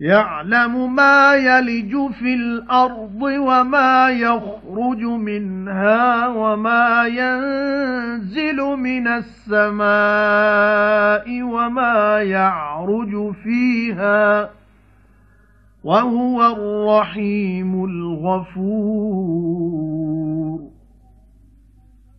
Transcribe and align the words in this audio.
يَعْلَمُ 0.00 0.94
مَا 0.94 1.34
يَلِجُ 1.34 2.12
فِي 2.12 2.34
الْأَرْضِ 2.34 3.22
وَمَا 3.22 4.08
يَخْرُجُ 4.10 5.02
مِنْهَا 5.04 6.28
وَمَا 6.28 7.06
يَنزِلُ 7.06 8.56
مِنَ 8.56 9.08
السَّمَاءِ 9.08 9.82
وَمَا 11.42 12.22
يَعْرُجُ 12.22 13.32
فِيهَا 13.42 14.50
وَهُوَ 15.84 16.46
الرَّحِيمُ 16.52 17.84
الْغَفُورُ. 17.84 19.16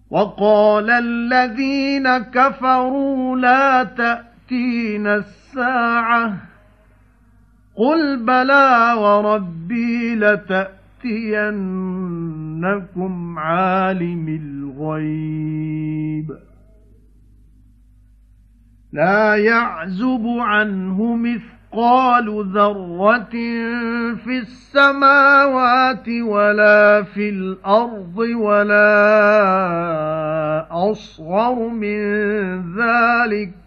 وَقَالَ 0.10 0.90
الَّذِينَ 0.90 2.18
كَفَرُوا 2.18 3.38
لَا 3.38 3.84
تَأْتِينَا 3.84 5.16
السَّاعَةُ 5.16 6.47
قُلْ 7.78 8.26
بَلَى 8.26 8.94
وَرَبِّي 8.98 10.16
لَتَأْتِيَنَّكُمْ 10.16 11.50
عَالِمِ 13.40 14.28
الْغَيْبِ 14.42 16.32
لَا 18.94 19.36
يَعْزُبُ 19.36 20.28
عَنْهُ 20.40 21.16
مِثْقَالُ 21.16 22.52
ذَرَّةٍ 22.54 23.32
فِي 24.16 24.38
السَّمَاوَاتِ 24.40 26.10
وَلَا 26.10 27.04
فِي 27.04 27.30
الْأَرْضِ 27.30 28.18
وَلَا 28.18 28.88
أَصْغَرُ 30.92 31.68
مِنْ 31.68 32.00
ذَلِكَ 32.76 33.67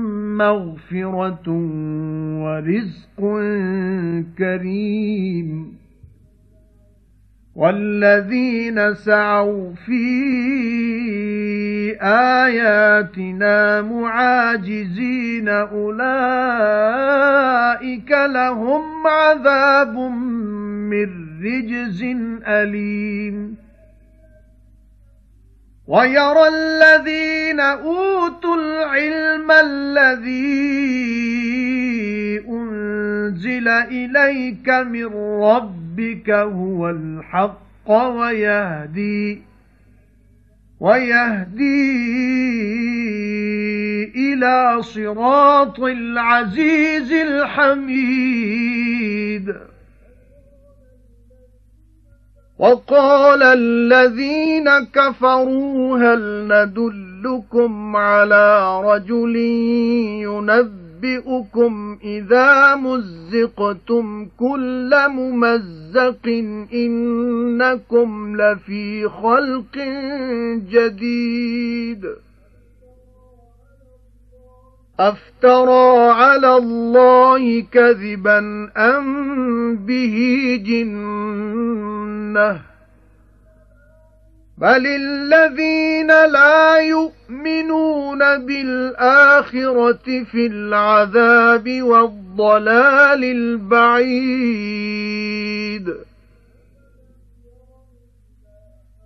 مَّغْفِرَةٌ 0.41 1.49
وَرِزْقٌ 2.43 3.21
كَرِيمٌ. 4.37 5.73
وَالَّذِينَ 7.55 8.93
سَعَوْا 8.93 9.73
فِي 9.73 10.01
آيَاتِنَا 12.01 13.81
مُعَاجِزِينَ 13.81 15.49
أُولَئِكَ 15.49 16.01
لَهُمْ 18.11 19.07
عَذَابٌ 19.07 19.97
مِّن 20.89 21.09
رِّجْزٍ 21.43 22.03
أَلِيمٌ. 22.47 23.55
وَيَرَى 25.91 26.47
الَّذِينَ 26.47 27.59
أُوتُوا 27.59 28.55
الْعِلْمَ 28.55 29.51
الَّذِي 29.51 30.61
أُنزِلَ 32.49 33.67
إِلَيْكَ 33.67 34.69
مِن 34.69 35.05
رَّبِّكَ 35.43 36.29
هُوَ 36.29 36.89
الْحَقَّ 36.89 37.91
وَيَهْدِي 37.91 39.41
وَيَهْدِي 40.79 41.91
إِلَى 44.15 44.81
صِرَاطِ 44.81 45.79
الْعَزِيزِ 45.79 47.11
الْحَمِيدِ. 47.11 48.11
وَقَالَ 52.61 53.43
الَّذِينَ 53.43 54.69
كَفَرُوا 54.93 55.97
هَلْ 55.97 56.47
نَدُلُّكُمْ 56.47 57.95
عَلَى 57.95 58.81
رَجُلٍ 58.85 59.35
يُنَبِّئُكُمْ 60.29 61.97
إِذَا 62.03 62.75
مُزِّقْتُمْ 62.75 64.27
كُلَّ 64.39 64.91
مُمَزَّقٍ 65.09 66.27
إِنَّكُمْ 66.73 68.37
لَفِي 68.41 69.07
خَلْقٍ 69.09 69.75
جَدِيدٍ 70.71 72.05
أَفْتَرَى 75.01 76.11
عَلَى 76.11 76.57
اللَّهِ 76.57 77.65
كَذِبًا 77.71 78.39
أَمْ 78.77 79.75
بِهِ 79.75 80.15
جِنَّةٌ 80.65 82.59
بَلِ 84.57 84.87
الَّذِينَ 84.87 86.07
لَا 86.07 86.77
يُؤْمِنُونَ 86.77 88.19
بِالْآخِرَةِ 88.45 90.23
فِي 90.31 90.45
الْعَذَابِ 90.45 91.81
وَالضَّلَالِ 91.81 93.23
الْبَعِيدِ 93.23 94.11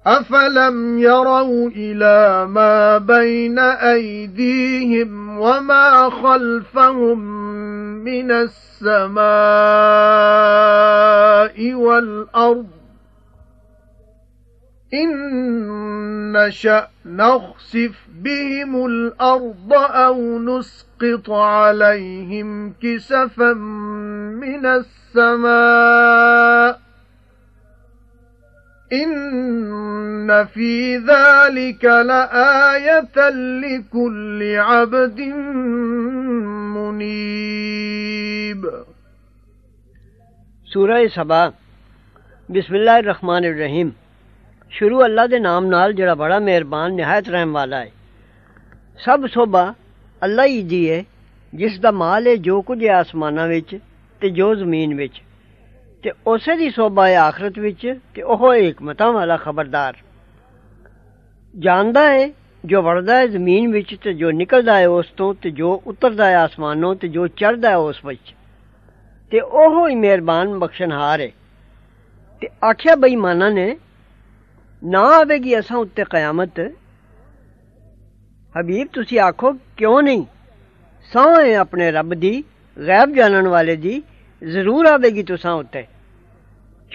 أَفَلَمْ 0.08 0.98
يَرَوْا 1.00 1.70
إِلَى 1.76 2.46
مَا 2.48 2.98
بَيْنَ 2.98 3.60
أَيْدِيهِمْ 3.60 5.40
وَمَا 5.40 6.10
خَلْفَهُم 6.10 7.20
مِّنَ 8.04 8.32
السَّمَاءِ 8.32 9.26
وَالْأَرْضِ 11.74 12.68
إِن 14.94 15.10
نَّشَأْ 16.32 16.88
نَخْسِفْ 17.06 17.96
بِهِمُ 18.24 18.86
الْأَرْضَ 18.86 19.74
أَوْ 19.74 20.40
نُسْقِطْ 20.40 21.30
عَلَيْهِمْ 21.32 22.74
كِسَفًا 22.82 23.54
مِّنَ 24.44 24.66
السَّمَاءِ 25.16 26.06
إِنَّ 28.92 30.32
فِي 30.54 30.98
ذَلِكَ 30.98 31.88
لَآيَةً 32.04 33.30
لِكُلِّ 33.62 34.58
عَبْدٍ 34.58 35.20
مُنِيبٍ 36.78 38.72
سورہ 40.74 40.92
سبا، 41.16 41.48
بسم 42.50 42.74
اللہ 42.74 42.92
الرحمن 42.92 43.46
الرحیم۔ 43.46 43.90
شروع 44.70 45.04
اللہ 45.04 45.28
دے 45.32 45.40
نام 45.40 45.66
نال 45.66 45.94
جڑا 45.94 46.14
بڑا 46.14 46.40
مہربان، 46.40 46.98
نہایت 46.98 47.30
رحم 47.30 47.56
والا 47.56 47.82
ہے۔ 47.82 47.90
سب 49.06 49.18
صوبہ 49.34 49.72
اللہ 50.22 50.42
ہی 50.42 50.62
دی 50.62 50.92
ہے، 50.92 51.04
جس 51.54 51.84
دا 51.84 51.92
مال 51.92 52.28
ہے 52.28 52.36
جو 52.36 52.62
کچھ 52.62 52.84
ہے 52.84 52.90
آسماناں 52.90 53.48
وچ 53.48 53.76
تے 54.20 54.30
جو 54.30 54.56
زمین 54.56 55.02
وچ۔ 55.02 55.25
ਤੇ 56.06 56.12
ਉਸੇ 56.28 56.58
ਦੀ 56.58 56.70
ਸੋਭਾ 56.70 57.08
ਹੈ 57.08 57.20
ਆਖਰਤ 57.20 57.60
ਵਿੱਚ 57.60 58.00
ਤੇ 58.16 58.22
ਉਹ 58.22 58.54
ਹਕਮਤਾਂ 58.54 59.12
ਵਾਲਾ 59.12 59.38
ਖਬਰਦਾਰ। 59.38 59.94
ਜਾਣਦਾ 61.60 62.12
ਹੈ, 62.12 62.30
ਜੋ 62.66 62.82
ਵੜਦਾ 62.82 63.18
ਹੈ 63.18 63.28
ਜ਼ਮੀਨ 63.28 63.72
ਵਿੱਚ 63.72 63.96
ਤੇ 64.02 64.14
ਜੋ 64.14 64.32
ਨਿਕਲਦਾ 64.32 64.78
ਹੈ 64.78 64.88
ਉਸ 64.88 65.08
ਤੋਂ 65.18 65.34
ਤੇ 65.34 65.52
ਜੋ 65.52 65.84
ਉਤਰਦਾ 65.88 66.26
ਹੈ 66.26 66.38
ਆਸਮਾਨੋਂ 66.38 66.96
ਤੇ 66.96 67.08
ਜੋ 67.08 67.28
ਚੜਦਾ 67.28 67.70
ਹੈ 67.70 67.76
ਉਸ 67.76 68.06
ਵਿੱਚ। 68.06 68.36
ਤੇ 69.32 69.40
ਉਹ 69.40 69.90
ਹੀ 69.90 69.96
ਮਿਹਰਬਾਨ 69.96 70.60
ਬਖਸ਼ਣਹਾਰ 70.60 71.22
ਹੈ। 71.22 71.30
ਤੇ 72.42 72.50
ਆਖਿਆ 72.70 72.96
ਬੇਈਮਾਨਾਂ 72.96 73.52
ਨੇ, 73.52 73.78
ਨਾ 74.84 75.02
ਆਵੇਗੀ 75.02 75.60
ਅਸਾਂ 75.60 75.78
ਉੱਤੇ 75.78 76.04
ਕਿਆਮਤ 76.04 76.60
ਹਬੀਬ, 78.60 78.88
ਤੁਸੀਂ 78.94 79.20
ਆਖੋ 79.20 79.54
ਕਿਉਂ 79.78 80.02
ਨਹੀਂ? 80.02 80.26
ਸੌਂ 81.14 81.46
ਹੈ 81.46 81.56
ਆਪਣੇ 81.56 81.92
ਰੱਬ 81.92 82.14
ਦੀ, 82.14 82.44
ਗੈਬ 82.88 83.14
ਜਾਣਨ 83.14 83.48
ਵਾਲੇ 83.48 83.76
ਦੀ, 83.76 84.04
ਜ਼ਰੂਰ 84.52 84.86
ਆਵੇਗੀ 84.86 85.24
ਤੁਸਾਂ 85.24 85.54
ਉੱਤੇ। 85.54 85.95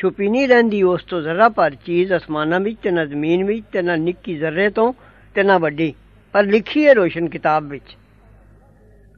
ਛੁਪੀ 0.00 0.28
ਨਹੀਂ 0.28 0.48
ਰਹਿੰਦੀ, 0.48 0.82
ਉਸ 0.82 1.02
ਤੋਂ 1.04 1.20
ਜ਼ਰਾ 1.22 1.48
ਪਰ 1.48 1.74
ਚੀਜ਼ 1.86 2.12
ਅਸਮਾਨਾਂ 2.12 2.60
ਵਿੱਚ 2.60 2.78
ਤੇ 2.82 2.90
ਨਾ 2.90 3.04
ਜ਼ਮੀਨ 3.04 3.44
ਵਿੱਚ 3.44 3.64
ਤੇ 3.72 3.82
ਨਾ 3.82 3.96
ਨਿੱਕੀ 3.96 4.34
ਜ਼ਰਰੇ 4.34 4.68
ਤੋਂ 4.68 4.92
ਤੇ 5.34 5.42
ਨਾ 5.42 5.56
ਵੱਡੀ, 5.58 5.92
ਪਰ 6.34 6.44
ਲਿਖੀ 6.44 6.86
ਹੈ 6.86 6.92
ਰੋਸ਼ਨ 6.94 7.28
ਕਿਤਾਬ 7.28 7.68
ਵਿੱਚ। 7.68 7.96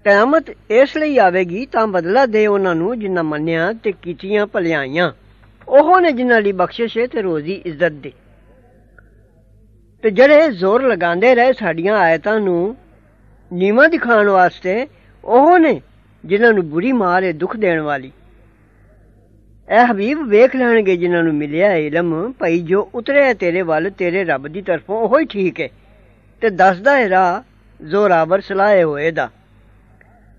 ਕਿਆਮਤ 0.06 0.50
ਇਸ 0.70 0.96
ਲਈ 0.96 1.19
ਆਵੇਗੀ 1.19 1.64
ਤਾਂ 1.67 1.87
ਬਦਲਾ 1.87 2.25
ਦੇ 2.26 2.46
ਉਹਨਾਂ 2.46 2.75
ਨੂੰ 2.75 2.99
ਜਿਨ੍ਹਾਂ 2.99 3.25
ਮੰਨਿਆ 3.25 3.73
ਤੇ 3.73 3.93
ਕੀਤੀਆਂ 3.93 4.46
ਭਲਾਈਆਂ। 4.46 5.11
ਉਹ 5.69 6.00
ਨੇ 6.00 6.12
ਜਿਨ੍ਹਾਂ 6.12 6.40
ਲਈ 6.40 6.52
ਬਖਸ਼ਿਸ਼ 6.52 6.99
ਹੈ 6.99 7.06
ਤੇ 7.06 7.23
ਰੋਜ਼ੀ 7.23 7.52
ਇੱਜ਼ਤ 7.67 7.93
ਦੇ। 7.93 8.12
ਤੇ 10.05 10.11
ਜਿਹੜੇ 10.11 10.49
ਜ਼ੋਰ 10.50 10.82
ਲਗਾਉਂਦੇ 10.82 11.34
ਰਹੇ 11.34 11.52
ਸਾਡੀਆਂ 11.52 11.96
ਆਇਤਾਂ 11.96 12.38
ਨੂੰ 12.40 12.76
ਨੀਵਾ 13.52 13.87
ਦਿਖਾਉਣ 13.87 14.29
ਵਾਸਤੇ, 14.29 14.87
ਉਹ 15.25 15.58
ਨੇ 15.58 15.81
ਜਿਨ੍ਹਾਂ 16.25 16.52
ਨੂੰ 16.52 16.69
ਬੁਰੀ 16.70 16.93
ਮਾਰ 16.93 17.25
ਹੈ 17.25 17.32
ਦੁੱਖ 17.32 17.56
ਦੇਣ 17.56 17.81
ਵਾਲੀ। 17.81 18.12
ਐ 19.73 19.85
ਹਬੀਬ 19.85 20.23
ਵੇਖ 20.29 20.57
ਲੈਣਗੇ 20.57 20.97
ਜਿਨ੍ਹਾਂ 20.97 21.23
ਨੂੰ 21.23 21.35
ਮਿਲਿਆ 21.35 21.71
ਹੈ 21.71 21.77
ਇਲਮ 21.77 22.33
ਭਈ 22.33 22.59
ਜੋ 22.61 22.91
ਉਤਰਿਆ 22.95 23.35
ਤੇਰੇ 23.35 23.63
ਵੱਲ, 23.63 23.91
ਤੇਰੇ 23.91 24.25
ਰੱਬ 24.25 24.49
ਦੀ 24.49 24.63
ਤਰਫੋਂ 24.63 25.09
ਉਹ 25.09 25.21
ਹੀ 25.21 25.25
ਠੀਕ 25.25 25.61
ਹੈ। 25.61 25.69
ਤੇ 26.41 26.51
ਦੱਸਦਾ 26.51 26.97
ਹੈ 26.97 27.09
ਰਾਹ, 27.09 27.41
ਜ਼ੋਰਾਵਰ 27.85 28.41
ਸਲਾਹੇ 28.41 28.83
ਹੋਏ 28.83 29.11
ਦਾ। 29.11 29.31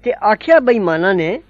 ਤੇ 0.03 0.13
ਆਖਿਆ 0.13 0.59
ਬੇਈਮਾਨਾਂ 0.59 1.13
ਨੇ, 1.13 1.41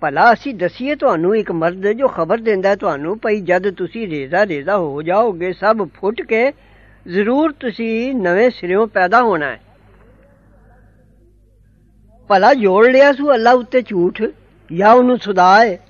ਭਲਾ 0.00 0.32
ਅਸੀਂ 0.32 0.54
ਦਸੀਏ 0.54 0.94
ਤੁਹਾਨੂੰ 0.94 1.36
ਇੱਕ 1.36 1.52
ਮਰਦ 1.52 1.92
ਜੋ 1.92 2.08
ਖਬਰ 2.08 2.38
ਦਿੰਦਾ 2.38 2.74
ਤੁਹਾਨੂੰ, 2.74 3.18
ਭਈ 3.18 3.40
ਜਦ 3.40 3.70
ਤੁਸੀਂ 3.70 4.08
ਰੇਜ਼ਾ 4.08 4.46
ਰੇਜ਼ਾ 4.46 4.76
ਹੋ 4.76 5.02
ਜਾਓਗੇ, 5.02 5.52
ਸਭ 5.52 5.88
ਫੁੱਟ 6.00 6.22
ਕੇ 6.22 6.52
ਜ਼ਰੂਰ 7.08 7.52
ਤੁਸੀਂ 7.52 8.14
ਨਵੇਂ 8.14 8.50
ਸਿਰਿਓਂ 8.50 8.86
ਪੈਦਾ 8.86 9.22
ਹੋਣਾ 9.22 9.46
ਹੈ। 9.46 9.60
ਭਲਾ 12.28 12.54
ਜੋੜ 12.54 12.86
ਲਿਆ 12.86 13.12
ਸੂ 13.12 13.34
ਅੱਲਾ 13.34 13.52
ਉੱਤੇ 13.52 13.82
ਝੂਠ, 13.82 14.22
ਜਾਂ 14.72 14.94
ਉਹਨੂੰ 14.94 15.18
ਸੁਦਾ 15.18 15.64
ਹੈ। 15.64 15.89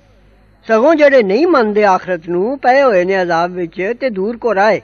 ਸਗੋਂ 0.67 0.93
ਜਿਹੜੇ 0.95 1.21
ਨਹੀਂ 1.23 1.45
ਮੰਨਦੇ 1.47 1.83
ਆਖਰਤ 1.83 2.27
ਨੂੰ 2.29 2.57
ਪਏ 2.59 2.81
ਹੋਏ 2.81 3.03
ਨੇ 3.03 3.21
ਅਜ਼ਾਬ 3.21 3.51
ਵਿੱਚ 3.51 3.93
ਤੇ 3.99 4.09
ਦੂਰ 4.09 4.37
ਕੋ 4.37 4.55
ਰਾਏ 4.55 4.81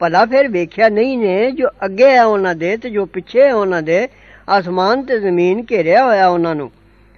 ਭਲਾ 0.00 0.24
ਫਿਰ 0.24 0.48
ਵੇਖਿਆ 0.48 0.88
ਨਹੀਂ 0.88 1.16
ਨੇ 1.18 1.50
ਜੋ 1.50 1.68
ਅੱਗੇ 1.84 2.10
ਹੈ 2.10 2.24
ਉਹਨਾਂ 2.24 2.54
ਦੇ 2.54 2.76
ਤੇ 2.76 2.90
ਜੋ 2.90 3.04
ਪਿੱਛੇ 3.06 3.40
ਹੈ 3.42 3.54
ਉਹਨਾਂ 3.54 3.82
ਦੇ, 3.82 4.08
ਆਸਮਾਨ 4.48 5.02
ਤੇ 5.02 5.18
ਜ਼ਮੀਨ 5.20 5.64
ਘੇਰਿਆ 5.70 6.04
ਹੋਇਆ 6.04 6.28
ਉਹਨਾਂ 6.28 6.54
ਨੂੰ। 6.54 6.70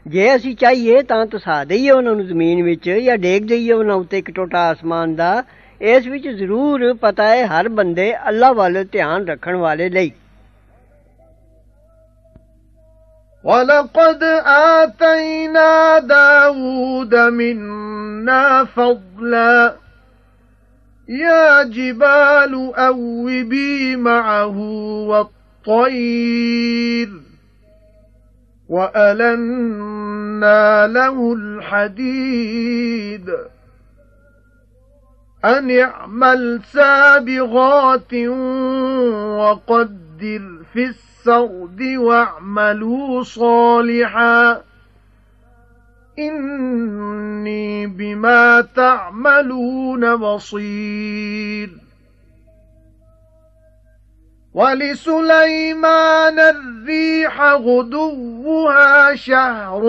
ਜੇ 0.07 0.35
ਅਸੀਂ 0.37 0.55
ਚਾਹੀਏ 0.57 1.03
ਤਾਂ 1.03 1.25
ਤਸਾ 1.27 1.65
ਦਈਏ 1.65 1.91
ਉਹਨਾਂ 1.91 2.15
ਨੂੰ 2.15 2.27
ਜ਼ਮੀਨ 2.27 2.63
ਵਿੱਚ 2.63 2.89
ਜਾਂ 2.91 3.17
ਡੇਗ 3.19 3.43
ਦਈਏ 3.43 3.73
ਉਹਨਾਂ 3.73 3.97
ਉੱਤੇ 3.97 4.19
ਇੱਕ 4.19 4.31
ਟੋਟਾ 4.31 4.61
ਆਸਮਾਨ 4.61 5.15
ਦਾ। 5.15 5.43
ਇਸ 5.81 6.07
ਵਿੱਚ 6.07 6.29
ਜ਼ਰੂਰ 6.29 6.95
ਪਤਾ 6.95 7.27
ਹੈ 7.27 7.45
ਹਰ 7.47 7.69
ਬੰਦੇ 7.69 8.13
ਅੱਲਾ 8.29 8.53
ਵੱਲ 8.53 8.85
ਧਿਆਨ 8.93 9.27
ਰੱਖਣ 9.27 9.57
ਵਾਲੇ 9.57 9.89
ਲਈ। 9.89 10.11
ولقد 13.45 14.23
آتينا 14.47 15.99
داود 15.99 17.15
منا 17.15 18.65
فضلا. 18.65 19.77
يا 21.09 21.63
جبال 21.63 22.73
أوبي 22.77 23.97
معه 23.97 24.59
والطير. 25.67 27.09
وألنا 28.69 30.17
له 30.87 31.35
الحديد. 31.35 33.31
أن 35.45 35.81
اعمل 35.81 36.61
سابغات 36.73 38.15
وقدر 39.39 40.08
في 40.73 40.85
السرد 40.85 41.83
واعملوا 41.83 43.23
صالحا. 43.23 44.61
إني 46.19 47.87
بما 47.87 48.61
تعملون 48.77 50.17
بصير. 50.17 51.71
وَلِسُلَيْمَانَ 54.55 56.39
الرِّيحَ 56.39 57.43
غُدُوُّهَا 57.43 59.15
شَهْرٌ 59.15 59.85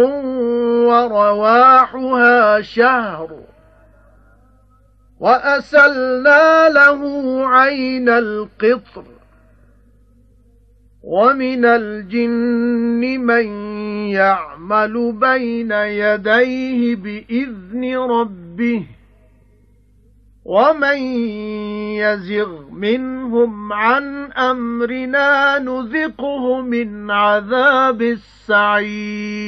وَرَوَاحُهَا 0.86 2.62
شَهْرٌ. 2.62 3.42
وَأَسَلْنَا 5.20 6.70
لَهُ 6.70 7.02
عَيْنَ 7.48 8.10
الْقِطْرِ. 8.10 9.19
وَمِنَ 11.04 11.66
الْجِنِّ 11.66 13.20
مَن 13.26 13.46
يَعْمَلُ 14.12 15.12
بَيْنَ 15.12 15.72
يَدَيْهِ 15.72 16.96
بِإِذْنِ 16.96 17.98
رَبِّهِ 17.98 18.84
وَمَن 20.46 20.98
يَزِغْ 22.04 22.70
مِنْهُمْ 22.72 23.74
عَن 23.74 24.32
أَمْرِنَا 24.32 25.60
نُذِقْهُ 25.60 26.62
مِنْ 26.62 27.12
عَذَابِ 27.12 28.02
السَّعِيرِ 28.02 29.40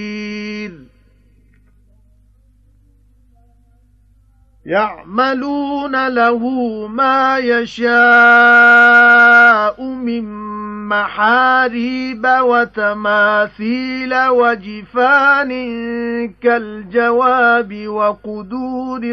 يَعْمَلُونَ 4.65 6.07
لَهُ 6.07 6.39
مَا 6.88 7.38
يَشَاءُ 7.38 7.92
مِن 9.83 10.25
مَحَارِيبَ 10.91 12.23
وَتَمَاثِيلَ 12.41 14.13
وَجِفَانٍ 14.27 15.51
كَالْجَوَابِ 16.43 17.88
وَقُدُورٍ 17.88 19.03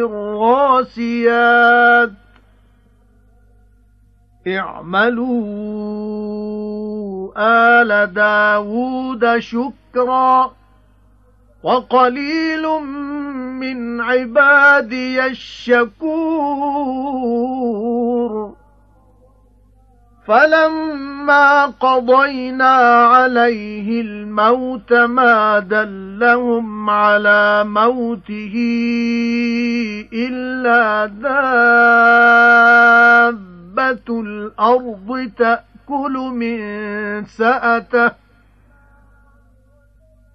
رَاسِيَاتٍ 0.42 2.10
اعْمَلُوا 4.48 5.28
آلَ 7.82 8.14
دَاوُودَ 8.14 9.38
شُكْرًا 9.38 10.52
وَقَلِيلٌ 11.62 12.64
مِنْ 13.62 14.00
عِبَادِيَ 14.00 15.26
الشَّكُورُ. 15.26 16.18
فَلَمَّا 20.28 21.66
قَضَيْنَا 21.66 22.74
عَلَيْهِ 23.06 24.00
الْمَوْتَ 24.00 24.92
مَا 24.92 25.58
دَلَّهُمْ 25.58 26.90
عَلَى 26.90 27.64
مَوْتِهِ 27.64 28.54
إِلَّا 30.12 31.06
دَابَّةُ 31.06 31.30
الْأَرْضِ 34.20 35.30
تَأْكُلُ 35.38 36.12
مِنْ 36.12 36.58
سَأَتَهُ 37.24 38.27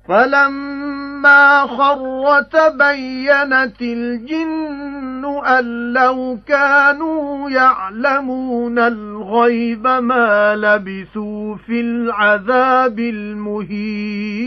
فَلَمَّا 0.08 1.62
خَرَّ 1.68 2.42
تَبَيَّنَتِ 2.42 3.82
الْجِنُّ 3.82 5.42
أَن 5.46 5.94
لَّوْ 5.94 6.38
كَانُوا 6.48 7.50
يَعْلَمُونَ 7.50 8.80
الْغَيْبَ 8.80 9.88
مَا 9.88 10.56
لَبِثُوا 10.56 11.56
فِي 11.56 11.82
الْعَذَابِ 11.82 13.00
الْمُهِينِ 13.00 14.44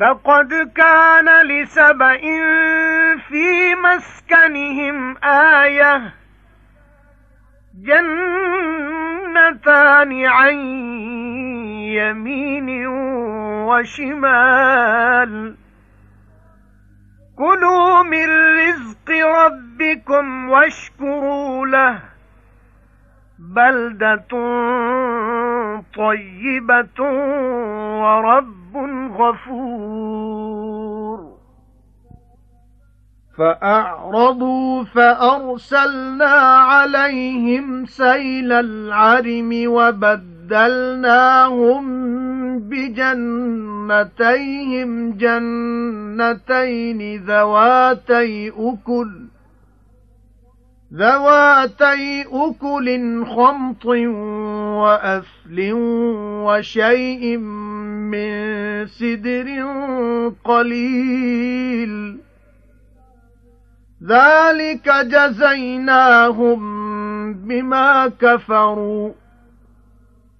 فَقَدْ 0.00 0.48
كَانَ 0.76 1.46
لِسَبَإٍ 1.46 2.22
فِي 3.28 3.74
مَسْكَنِهِمْ 3.74 5.16
آيَةٌ 5.24 6.12
جَنَّتَانِ 8.96 9.86
عَن 10.26 10.56
يَمِينٍ 11.86 12.86
وَشِمَالٍ. 13.66 15.54
كُلُوا 17.36 18.02
مِن 18.02 18.28
رِّزْقِ 18.28 19.10
رَبِّكُمْ 19.10 20.50
وَاشْكُرُوا 20.50 21.66
لَهُ. 21.66 21.98
بَلْدَةٌ 23.38 24.26
طَيِّبَةٌ 25.96 27.02
وَرَبٌّ 28.02 28.76
غَفُورٌ. 29.12 31.36
فَأَعْرَضُوا 33.38 34.84
فَأَرْسَلْنَا 34.84 36.58
عَلَيْهِمْ 36.58 37.86
سَيْلَ 37.86 38.52
الْعَرِمِ 38.52 39.66
وَبَدَّلْنَاهُمْ 40.46 41.84
بِجَنَّتَيْهِمْ 42.58 44.12
جَنَّتَيْنِ 45.12 47.00
ذَوَاتَيْ 47.24 48.48
أُكُلٍ 48.48 49.26
ذَوَاتَيْ 50.94 52.24
أُكُلٍ 52.32 52.86
خَمْطٍ 53.26 53.86
وَأَثْلٍ 54.82 55.72
وَشَيْءٍ 56.46 57.36
مِّن 57.36 58.30
سِدْرٍ 58.86 59.46
قَلِيلٍ 60.44 62.18
ذلك 64.06 64.88
جزيناهم 64.88 66.58
بما 67.34 68.08
كفروا 68.20 69.25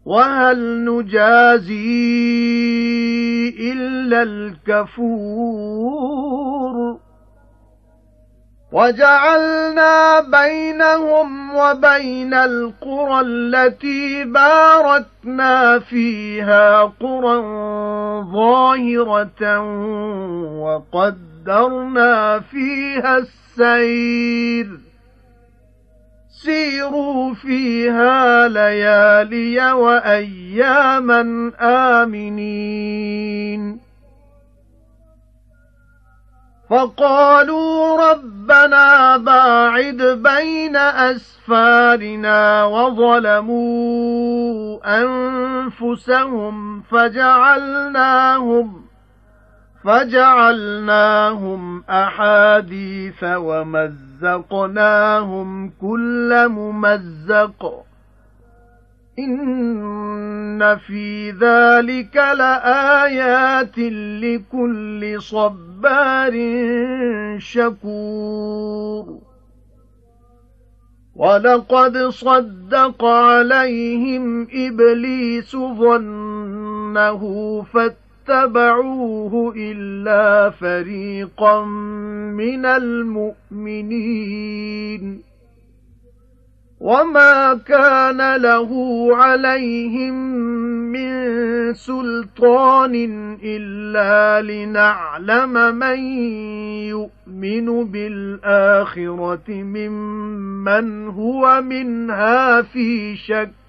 وهل 0.06 0.84
نجازي 0.84 1.74
إلا 3.72 4.22
الكفور؟ 4.22 5.96
وَجَعَلْنَا 8.72 10.20
بَيْنَهُمْ 10.20 11.54
وَبَيْنَ 11.54 12.34
الْقُرَى 12.34 13.20
الَّتِي 13.20 14.24
بَارَكْنَا 14.24 15.78
فِيهَا 15.78 16.82
قُرًى 16.82 17.36
ظَاهِرَةً 18.32 19.60
وَقَدَّرْنَا 20.60 22.40
فِيهَا 22.40 23.18
السَّيْرَ. 23.18 24.85
سِيرُوا 26.42 27.34
فِيهَا 27.34 28.48
لَيَالِيَ 28.48 29.72
وَأَيَّامًا 29.72 31.52
آمِنِينَ. 32.02 33.80
فَقَالُوا 36.70 38.10
رَبَّنَا 38.10 39.16
بَاعِدْ 39.16 40.02
بَيْنَ 40.02 40.76
أَسْفَارِنَا 40.76 42.64
وَظَلَمُوا 42.64 44.78
أَنفُسَهُمْ 45.02 46.82
فَجَعَلْنَاهُمْ 46.82 48.85
فَجَعَلْنَاهُمْ 49.86 51.84
أَحَادِيثَ 51.90 53.24
وَمَزَّقْنَاهُمْ 53.24 55.70
كُلَّ 55.80 56.48
مُمَزَّقٍ. 56.48 57.84
إِنَّ 59.18 60.76
فِي 60.76 61.30
ذَلِكَ 61.30 62.16
لَآيَاتٍ 62.16 63.78
لِكُلِّ 64.22 65.22
صَبَّارٍ 65.22 66.32
شَكُورٍ. 67.38 69.18
وَلَقَدْ 71.16 71.98
صَدَّقَ 71.98 73.04
عَلَيْهِمْ 73.04 74.42
إِبْلِيسُ 74.42 75.56
ظَنَّهُ 75.56 77.62
فَاتَّبَعُوهُ 78.26 79.54
إِلَّا 79.56 80.50
فَرِيقًا 80.50 81.64
مِنَ 82.34 82.66
الْمُؤْمِنِينَ. 82.66 84.02
وَمَا 86.80 87.54
كَانَ 87.54 88.36
لَهُ 88.42 88.70
عَلَيْهِمْ 89.16 90.14
مِنْ 90.92 91.74
سُلْطَانٍ 91.74 92.94
إِلَّا 93.44 94.42
لِنَعْلَمَ 94.42 95.74
مَنْ 95.74 95.98
يُؤْمِنُ 96.88 97.84
بِالْآخِرَةِ 97.84 99.50
مِمَّنْ 99.50 101.08
هُوَ 101.08 101.60
مِنْهَا 101.62 102.62
فِي 102.62 103.16
شَكٍّ. 103.16 103.65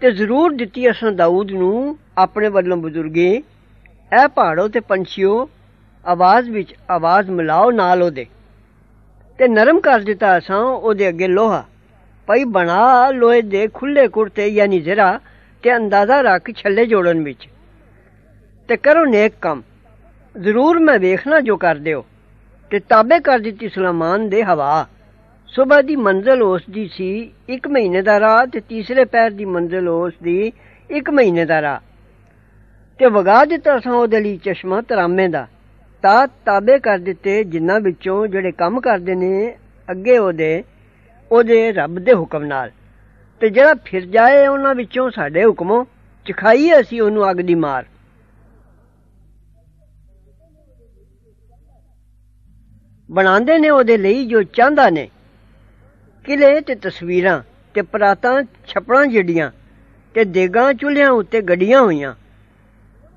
ਤੇ 0.00 0.10
ਜ਼ਰੂਰ 0.10 0.52
ਦਿੱਤੀ 0.52 0.90
ਅਸਾਂ 0.90 1.12
ਦਾਊਦ 1.12 1.50
ਨੂੰ 1.52 1.96
ਆਪਣੇ 2.18 2.48
ਵੱਲੋਂ 2.48 2.76
ਬਜ਼ੁਰਗੀ 2.76 3.42
ਐ 4.12 4.26
ਪਹਾੜੋ 4.26 4.68
ਤੇ 4.68 4.80
ਪੰਛੀਓ 4.80 5.48
ਆਵਾਜ਼ 6.04 6.50
ਵਿੱਚ 6.50 6.74
ਆਵਾਜ਼ 6.90 7.30
ਮਿਲਾਓ 7.30 7.70
ਨਾਲ 7.70 8.02
ਉਹਦੇ 8.02 8.26
ਤੇ 9.38 9.48
ਨਰਮ 9.48 9.80
ਕਰ 9.80 10.00
ਦਿੱਤਾ 10.00 10.36
ਅਸਾਂ 10.38 10.60
ਉਹਦੇ 10.62 11.08
ਅੱਗੇ 11.08 11.28
ਲੋਹਾ 11.28 11.64
ਪਈ 12.28 12.44
ਬਣਾ 12.44 13.10
ਲੋਹੇ 13.10 13.42
ਦੇ 13.42 13.66
ਖੁੱਲੇ 13.74 14.06
ਕੁਰਤੇ 14.08 14.46
ਯਾਨੀ 14.48 14.80
ਜ਼ਰਾ 14.80 15.20
ਤੇ 15.62 15.76
ਅੰਦਾਜ਼ਾ 15.76 16.20
ਰੱਖ 16.20 16.50
ਛੱਲੇ 16.56 16.86
ਜੋੜਨ 16.86 17.22
ਵਿੱਚ 17.24 17.48
ਤੇ 18.67 18.77
ਕਰੋ 18.77 19.05
ਨੇਕ 19.05 19.33
ਕੰਮ। 19.41 19.61
ਜ਼ਰੂਰ 20.41 20.79
ਮੈਂ 20.79 20.99
ਵੇਖਣਾ 20.99 21.39
ਜੋ 21.39 21.57
ਕਰਦੇ 21.57 21.93
ਹੋ। 21.93 22.05
ਤੇ 22.69 22.79
ਤਾਬੇ 22.79 23.19
ਕਰ 23.19 23.39
ਦਿੱਤੀ 23.39 23.69
ਸੁਲੇਮਾਨ 23.69 24.29
ਦੇ 24.29 24.43
ਹਵਾ। 24.43 24.87
ਸਵੇਰ 25.47 25.83
ਦੀ 25.83 25.95
ਮੰਜ਼ਲ 25.95 26.43
ਉਸ 26.43 26.61
ਦੀ 26.69 26.89
ਸੀ 26.93 27.31
1 27.49 27.67
ਮਹੀਨੇ 27.67 28.01
ਦਾ 28.01 28.19
ਰਾਹ 28.19 28.45
ਤੇ 28.45 28.59
ਤੀਸਰੇ 28.59 29.05
ਪੈਰ 29.05 29.31
ਦੀ 29.31 29.45
ਮੰਜ਼ਲ 29.45 29.89
ਉਸ 29.89 30.13
ਦੀ 30.23 30.51
1 30.91 31.09
ਮਹੀਨੇ 31.09 31.45
ਦਾ 31.45 31.61
ਰਾਹ। 31.61 31.79
ਤੇ 32.99 33.05
ਵਗਾ 33.05 33.45
ਦਿੱਤਾ 33.45 33.79
ਸਾਂ 33.79 33.93
ਉਹਦੇ 33.93 34.19
ਲਈ 34.19 34.37
ਚਸ਼ਮਾ 34.37 34.81
ਤਰਾਮੇ 34.81 35.27
ਦਾ। 35.27 35.47
ਤਾਂ 36.03 36.27
ਤਾਬੇ 36.45 36.79
ਕਰ 36.79 36.97
ਦਿੱਤੇ 36.97 37.43
ਜਿਨ੍ਹਾਂ 37.43 37.79
ਵਿੱਚੋਂ 37.79 38.27
ਜਿਹੜੇ 38.27 38.51
ਕੰਮ 38.51 38.81
ਕਰਦੇ 38.81 39.15
ਨੇ, 39.15 39.55
ਅੱਗੇ 39.91 40.17
ਉਹਦੇ 40.17 40.63
ਉਹਦੇ 41.31 41.71
ਰੱਬ 41.71 41.99
ਦੇ 41.99 42.13
ਹੁਕਮ 42.13 42.43
ਨਾਲ। 42.43 42.71
ਤੇ 43.39 43.49
ਜਿਹੜਾ 43.49 43.73
ਫਿਰ 43.85 44.05
ਜਾਏ 44.05 44.47
ਉਹਨਾਂ 44.47 44.75
ਵਿੱਚੋਂ 44.75 45.09
ਸਾਡੇ 45.09 45.45
ਹੁਕਮੋਂ, 45.45 45.85
ਚਖਾਈ 46.25 46.71
ਅਸੀਂ 46.81 47.01
ਉਹਨੂੰ 47.01 47.31
ਅੱਗ 47.31 47.37
ਦੀ 47.37 47.55
ਮਾਰ। 47.55 47.85
ਬਣਾਉਂਦੇ 53.11 53.57
ਨੇ, 53.57 53.69
ਉਹਦੇ 53.69 53.97
ਲਈ 53.97 54.25
ਜੋ 54.25 54.43
ਚਾਹੁੰਦਾ 54.43 54.89
ਨੇ। 54.89 55.09
ਕਿਲੇ 56.23 56.61
ਤੇ 56.61 56.75
ਤਸਵੀਰਾਂ 56.75 57.41
ਤੇ 57.73 57.81
ਪਰਾਤਾਂ, 57.81 58.43
ਛਪੜਾਂ 58.67 59.05
ਜਿਹੜੀਆਂ 59.05 59.51
ਤੇ 60.13 60.23
ਦੇਗਾਂ 60.23 60.73
ਚੁੱਲ੍ਹਿਆਂ 60.73 61.09
ਉੱਤੇ 61.11 61.41
ਗੱਡੀਆਂ 61.41 61.81
ਹੋਈਆਂ। 61.81 62.15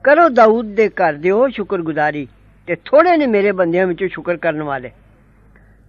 ਕਰੋ 0.04 0.28
ਦਾਊਦ 0.28 0.66
ਦੇ 0.66 0.88
ਘਰ 0.88 1.12
ਦਿਓ 1.12 1.48
ਸ਼ੁਕਰਗੁਜ਼ਾਰੀ 1.48 2.28
ਤੇ 2.66 2.76
ਥੋੜੇ 2.84 3.16
ਨੇ 3.16 3.26
ਮੇਰੇ 3.26 3.52
ਬੰਦਿਆਂ 3.52 3.86
ਵਿੱਚੋਂ 3.86 4.08
ਸ਼ੁਕਰ 4.08 4.36
ਕਰਨ 4.36 4.62
ਵਾਲੇ। 4.62 4.90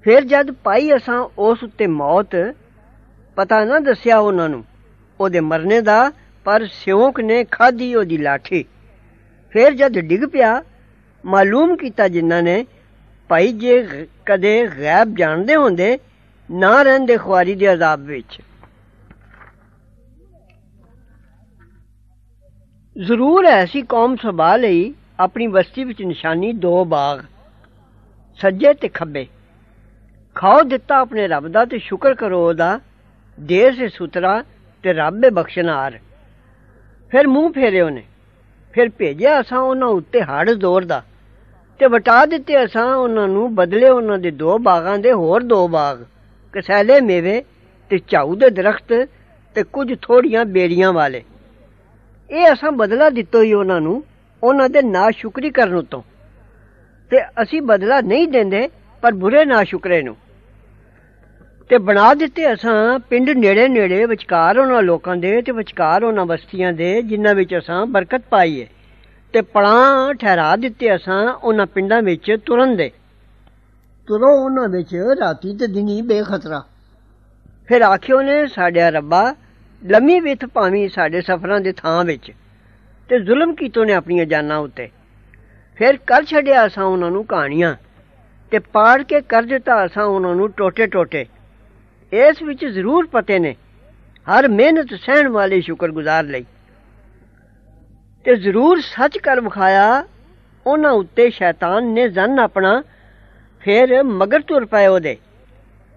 ਫਿਰ 0.03 0.23
ਜਦ 0.23 0.51
ਪਾਈ 0.51 0.95
ਅਸਾਂ 0.95 1.29
ਉਸ 1.37 1.63
ਉੱਤੇ 1.63 1.87
ਮੌਤ, 1.87 2.55
ਪਤਾ 3.35 3.65
ਨਾ 3.65 3.79
ਦੱਸਿਆ 3.79 4.17
ਉਹਨਾਂ 4.17 4.49
ਨੂੰ, 4.49 4.65
ਉਹਦੇ 5.19 5.39
ਮਰਨੇ 5.39 5.81
ਦਾ, 5.81 6.11
ਪਰ 6.45 6.67
ਸਿਉਂਕ 6.67 7.19
ਨੇ 7.19 7.43
ਖਾਧੀ 7.43 7.95
ਉਹਦੀ 7.95 8.17
ਲਾਠੀ। 8.17 8.65
ਫਿਰ 9.51 9.73
ਜਦ 9.73 9.99
ਡਿੱਗ 9.99 10.23
ਪਿਆ, 10.23 10.63
ਮਾਲੂਮ 11.25 11.75
ਕੀਤਾ 11.75 12.07
ਜਿਨ੍ਹਾਂ 12.07 12.43
ਨੇ 12.43 12.65
ਭਾਈ, 13.29 13.51
ਜੇ 13.53 14.07
ਕਦੇ 14.25 14.53
ਗੈਬ 14.79 15.15
ਜਾਣਦੇ 15.15 15.55
ਹੁੰਦੇ, 15.55 15.97
ਨਾ 16.49 16.81
ਰਹਿੰਦੇ 16.81 17.17
ਖੁਆਰੀ 17.17 17.55
ਦੇ 17.55 17.71
ਅਜ਼ਾਬ 17.73 18.05
ਵਿੱਚ। 18.05 18.39
ਜ਼ਰੂਰ 22.95 23.45
ਐਸੀ 23.45 23.81
ਕੌਮ 23.81 24.15
ਸਭਾ 24.15 24.55
ਲਈ 24.55 24.93
ਆਪਣੀ 25.19 25.47
ਬਸਤੀ 25.47 25.83
ਵਿੱਚ 25.83 26.01
ਨਿਸ਼ਾਨੀ 26.01 26.51
ਦੋ 26.53 26.83
ਬਾਗ, 26.85 27.19
ਸੱਜੇ 28.39 28.73
ਤੇ 28.73 28.87
ਖੱਬੇ। 28.87 29.25
ਖਾਓ 30.35 30.61
ਦਿੱਤਾ 30.63 30.97
ਆਪਣੇ 30.97 31.27
ਰੱਬ 31.27 31.47
ਦਾ 31.47 31.65
ਤੇ 31.65 31.79
ਸ਼ੁਕਰ 31.79 32.13
ਕਰੋ 32.13 32.47
ਉਹਦਾ, 32.47 32.79
ਦੇਰ 33.37 33.75
ਸੇ 33.75 33.87
ਸੁਤਰਾ 33.89 34.41
ਤੇ 34.83 34.93
ਰੱਬ 34.93 35.19
ਦੇ 35.21 35.29
ਬਖਸ਼ਨਾਰ 35.29 35.99
ਫਿਰ 37.11 37.27
ਮੂੰਹ 37.27 37.51
ਫੇਰੇ 37.53 37.81
ਉਹਨੇ, 37.81 38.03
ਫਿਰ 38.73 38.89
ਭੇਜਿਆ 38.89 39.39
ਅਸਾਂ 39.41 39.59
ਉਹਨਾਂ 39.59 39.87
ਉੱਤੇ 39.89 40.21
ਹੜ 40.21 40.49
ਜ਼ੋਰ 40.49 40.85
ਦਾ। 40.85 41.03
ਤੇ 41.79 41.87
ਵਟਾ 41.87 42.25
ਦਿੱਤੇ 42.25 42.65
ਅਸਾਂ, 42.65 42.95
ਉਹਨਾਂ 42.95 43.27
ਨੂੰ 43.27 43.55
ਬਦਲੇ 43.55 43.89
ਉਹਨਾਂ 43.89 44.17
ਦੇ 44.17 44.31
ਦੋ 44.31 44.57
ਬਾਗਾਂ 44.57 44.97
ਦੇ 44.97 45.11
ਹੋਰ 45.11 45.43
ਦੋ 45.43 45.67
ਬਾਗ, 45.67 46.03
ਕਸੈਲੇ 46.53 47.01
ਮੇਵੇ 47.01 47.43
ਤੇ 47.89 47.99
ਝਾਊ 48.07 48.35
ਦੇ 48.35 48.49
ਦਰਖਤ 48.49 49.09
ਤੇ 49.55 49.63
ਕੁਝ 49.63 49.95
ਥੋੜੀਆਂ 50.01 50.45
ਬੇੜੀਆਂ 50.45 50.93
ਵਾਲੇ। 50.93 51.23
ਇਹ 52.31 52.53
ਅਸਾਂ 52.53 52.71
ਬਦਲਾ 52.71 53.09
ਦਿੱਤੋ 53.09 53.41
ਹੀ 53.41 53.53
ਉਹਨਾਂ 53.53 53.81
ਨੂੰ, 53.81 54.03
ਉਹਨਾਂ 54.43 54.69
ਦੇ 54.69 54.81
ਨਾ 54.81 55.11
ਸ਼ੁਕਰੀ 55.11 55.49
ਕਰਨ 55.49 55.75
ਉਤੋਂ। 55.75 56.01
ਤੇ 57.09 57.21
ਅਸੀਂ 57.21 57.61
ਬਦਲਾ 57.61 58.01
ਨਹੀਂ 58.01 58.27
ਦਿੰਦੇ, 58.27 58.69
ਪਰ 59.01 59.11
ਬੁਰੇ 59.11 59.45
ਨਾ 59.45 59.63
ਸ਼ੁਕਰੇ 59.63 60.01
ਨੂੰ। 60.01 60.17
ਤੇ 61.69 61.77
ਬਣਾ 61.77 62.13
ਦਿੱਤੇ 62.13 62.53
ਅਸਾਂ 62.53 62.99
ਪਿੰਡ 62.99 63.29
ਨੇੜੇ 63.29 63.67
ਨੇੜੇ 63.67 64.05
ਵਿਚਕਾਰ 64.05 64.59
ਉਹਨਾਂ 64.59 64.81
ਲੋਕਾਂ 64.81 65.15
ਦੇ 65.15 65.41
ਤੇ 65.41 65.51
ਵਿਚਕਾਰ 65.51 66.03
ਉਹਨਾਂ 66.03 66.25
ਬਸਤੀਆਂ 66.25 66.73
ਦੇ, 66.73 67.01
ਜਿਨ੍ਹਾਂ 67.01 67.35
ਵਿੱਚ 67.35 67.57
ਅਸਾਂ 67.57 67.85
ਬਰਕਤ 67.85 68.21
ਪਾਈ 68.29 68.61
ਹੈ 68.61 68.67
ਤੇ 69.33 69.41
ਪੜਾਂ 69.41 70.13
ਠਹਿਰਾ 70.13 70.55
ਦਿੱਤੇ 70.55 70.95
ਅਸਾਂ 70.95 71.23
ਉਹਨਾਂ 71.33 71.65
ਪਿੰਡਾਂ 71.65 72.01
ਵਿੱਚ 72.01 72.31
ਤੁਰਨ 72.45 72.75
ਦੇ। 72.75 72.89
ਤੁਰੋ 74.07 74.29
ਉਹਨਾਂ 74.45 74.67
ਵਿੱਚ 74.69 74.95
ਰਾਤੀ 75.19 75.55
ਤੇ 75.57 75.67
ਦਿਨੀ 75.67 76.01
ਬੇਖਤਰਾ। 76.01 76.61
ਫਿਰ 77.67 77.81
ਆਖਿਓ 77.81 78.21
ਨੇ 78.21 78.45
ਸਾਡੇ 78.47 78.89
ਰੱਬਾ 78.91 79.35
ਲੰਮੀ 79.81 80.19
ਵਿਥ 80.19 80.45
ਭਾਵੇਂ 80.45 80.87
ਸਾਡੇ 80.89 81.21
ਸਫਰਾਂ 81.21 81.59
ਦੇ 81.59 81.71
ਥਾਂ 81.71 82.03
ਵਿੱਚ 82.05 82.31
ਤੇ 83.09 83.19
ਜ਼ੁਲਮ 83.19 83.53
ਕੀਤੋ 83.55 83.83
ਨੇ 83.83 83.93
ਆਪਣੀਆਂ 83.93 84.25
ਜਾਨਾਂ 84.25 84.57
ਉੱਤੇ। 84.57 84.89
ਫਿਰ 85.77 85.97
ਕਰ 85.97 86.23
ਛੱਡਿਆ 86.23 86.65
ਅਸਾਂ 86.65 86.83
ਉਹਨਾਂ 86.83 87.11
ਨੂੰ 87.11 87.25
ਕਹਾਣੀਆਂ 87.25 87.75
ਤੇ 88.51 88.59
ਪਾੜ 88.59 89.01
ਕੇ 89.03 89.21
ਕਰ 89.21 89.43
ਦਿੱਤਾ 89.43 89.85
ਅਸਾਂ 89.85 90.05
ਉਹਨਾਂ 90.05 90.35
ਨੂੰ 90.35 90.51
ਟੋਟੇ 90.51 90.87
ਟੋਟੇ 90.87 91.25
ਇਸ 92.11 92.41
ਵਿੱਚ 92.41 92.65
ਜ਼ਰੂਰ 92.65 93.07
ਪਤੇ 93.07 93.39
ਨੇ 93.39 93.55
ਹਰ 94.27 94.47
ਮਿਹਨਤ 94.47 94.93
ਸਹਿਣ 94.93 95.27
ਵਾਲੇ 95.29 95.61
ਸ਼ੁਕਰਗੁਜ਼ਾਰ 95.61 96.23
ਲਈ। 96.23 96.45
ਤੇ 98.23 98.35
ਜ਼ਰੂਰ 98.35 98.79
ਸੱਚ 98.79 99.17
ਕਰ 99.17 99.41
ਵਿਖਾਇਆ 99.41 100.03
ਉਹਨਾਂ 100.67 100.91
ਉੱਤੇ 100.91 101.29
ਸ਼ੈਤਾਨ 101.29 101.85
ਨੇ 101.85 102.09
ਜ਼ਨ 102.09 102.39
ਆਪਣਾ, 102.39 102.83
ਫਿਰ 103.59 104.03
ਮਗਰ 104.03 104.41
ਤੁਰ 104.41 104.65
ਪਏ 104.65 104.87
ਉਹਦੇ। 104.87 105.17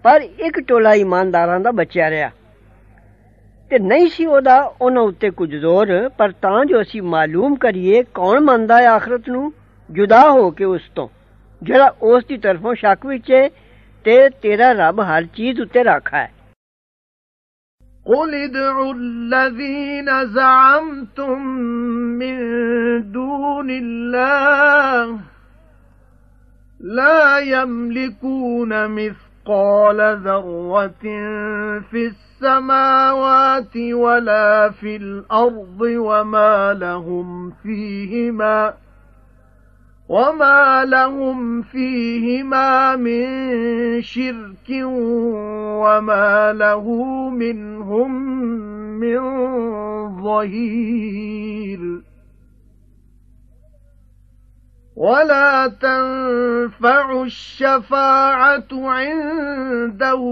ਪਰ 0.03 0.21
ਇੱਕ 0.21 0.59
ਟੋਲਾ 0.59 0.93
ਇਮਾਨਦਾਰਾਂ 0.93 1.59
ਦਾ 1.59 1.71
ਬਚਿਆ 1.71 2.09
ਰਿਹਾ। 2.09 2.31
ਤੇ 3.69 3.79
ਨਹੀਂ 3.79 4.07
ਸੀ 4.07 4.25
ਉਹਦਾ 4.25 4.73
ਉਹਨਾਂ 4.81 5.01
ਉੱਤੇ 5.01 5.29
ਕੁਝ 5.29 5.55
ਜ਼ੋਰ, 5.55 6.09
ਪਰ 6.09 6.31
ਤਾਂ 6.31 6.65
ਜੋ 6.65 6.81
ਅਸੀਂ 6.81 7.01
ਮਾਲੂਮ 7.01 7.55
ਕਰੀਏ 7.55 8.03
ਕੌਣ 8.03 8.39
ਮੰਨਦਾ 8.39 8.81
ਹੈ 8.81 8.87
ਆਖਰਤ 8.87 9.29
ਨੂੰ, 9.29 9.53
ਜੁਦਾ 9.91 10.31
ਹੋ 10.31 10.51
ਕੇ 10.51 10.63
ਉਸ 10.63 10.81
ਤੋਂ। 10.95 11.07
ਜਿਹੜਾ 11.63 11.95
ਉਸ 12.01 12.25
ਦੀ 12.25 12.37
ਤਰਫੋਂ 12.37 12.75
ਸ਼ੱਕ 12.75 13.05
ਵਿੱਚ 13.05 13.31
ਹੈ 13.31 13.49
ਤੇ 14.03 14.29
ਤੇਰਾ 14.29 14.71
ਰੱਬ 14.71 14.99
ਹਰ 14.99 15.25
ਚੀਜ਼ 15.25 15.61
ਉੱਤੇ 15.61 15.83
ਰਾਖਾ 15.83 16.17
ਹੈ। 16.17 16.31
قل 18.05 18.35
ادعوا 18.35 18.93
الذين 18.93 20.33
زعمتم 20.33 21.45
من 22.19 22.37
دون 23.11 23.69
الله 23.69 25.19
لا 26.79 27.39
يملكون 27.39 28.87
مثقال 28.87 30.19
ذرة 30.23 31.03
في 31.91 32.11
السماوات 32.11 33.77
ولا 33.77 34.69
في 34.69 34.95
الأرض 34.95 35.81
وما 35.81 36.73
لهم 36.73 37.51
فيهما 37.63 38.73
وَمَا 40.09 40.85
لَهُمْ 40.85 41.61
فِيهِمَا 41.61 42.95
مِنْ 42.95 44.01
شِرْكٍ 44.01 44.69
وَمَا 45.83 46.53
لَهُ 46.53 46.85
مِنْهُمْ 47.29 48.11
مِنْ 48.99 49.19
ظَهِيرٍ 50.23 52.01
وَلَا 54.95 55.67
تَنفَعُ 55.67 57.21
الشَّفَاعَةُ 57.23 58.67
عِندَهُ 58.71 60.23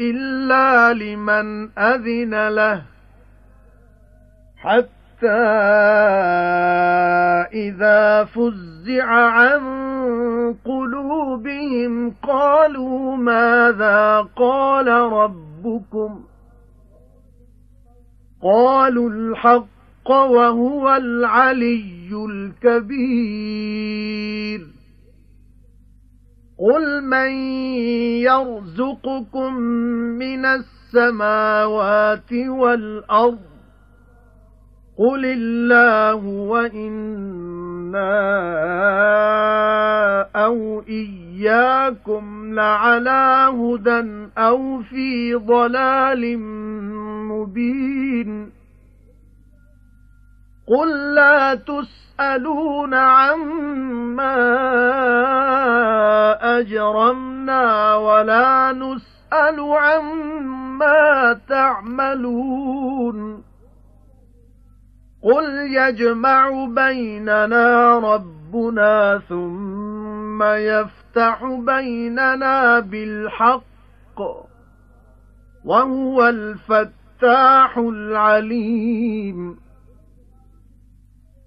إِلَّا 0.00 0.92
لِمَنْ 0.92 1.78
أَذِنَ 1.78 2.48
لَهُ 2.48 2.82
حَتَّى 4.56 5.01
إِذَا 7.54 8.24
فُزِّعَ 8.24 9.04
عَن 9.04 9.62
قُلُوبِهِمْ 10.64 12.10
قَالُوا 12.22 13.16
مَاذَا 13.16 14.28
قَالَ 14.36 14.88
رَبُّكُمْ؟ 14.88 16.20
قَالُوا 18.42 19.10
الْحَقَّ 19.10 20.10
وَهُوَ 20.10 20.96
الْعَلِيُّ 20.96 22.10
الْكَبِيرُ. 22.30 24.60
قُلْ 26.58 27.02
مَن 27.04 27.30
يَرْزُقُكُم 28.22 29.54
مِّنَ 30.18 30.46
السَّمَاوَاتِ 30.46 32.32
وَالْأَرْضِ 32.32 33.51
قُلِ 34.98 35.24
اللَّهُ 35.24 36.26
وَإِنَّا 36.26 38.12
أَوْ 40.36 40.82
إِيَّاكُمْ 40.88 42.54
لَعَلَى 42.54 43.48
هُدًى 43.56 44.30
أَوْ 44.38 44.82
فِي 44.82 45.34
ضَلَالٍ 45.34 46.38
مُبِينٍ 47.28 48.52
قُل 50.68 51.14
لَّا 51.14 51.54
تُسْأَلُونَ 51.54 52.94
عَمَّا 52.94 54.38
أَجْرَمْنَا 56.58 57.94
وَلَا 57.94 58.72
نُسْأَلُ 58.72 59.60
عَمَّا 59.60 61.40
تَعْمَلُونَ 61.48 63.42
قُلْ 65.22 65.74
يَجْمَعُ 65.74 66.64
بَيْنَنَا 66.66 67.98
رَبُّنَا 67.98 69.18
ثُمَّ 69.28 70.42
يَفْتَحُ 70.42 71.44
بَيْنَنَا 71.44 72.80
بِالْحَقِّ 72.80 74.20
وَهُوَ 75.64 76.28
الْفَتَّاحُ 76.28 77.78
الْعَلِيمُ 77.78 79.56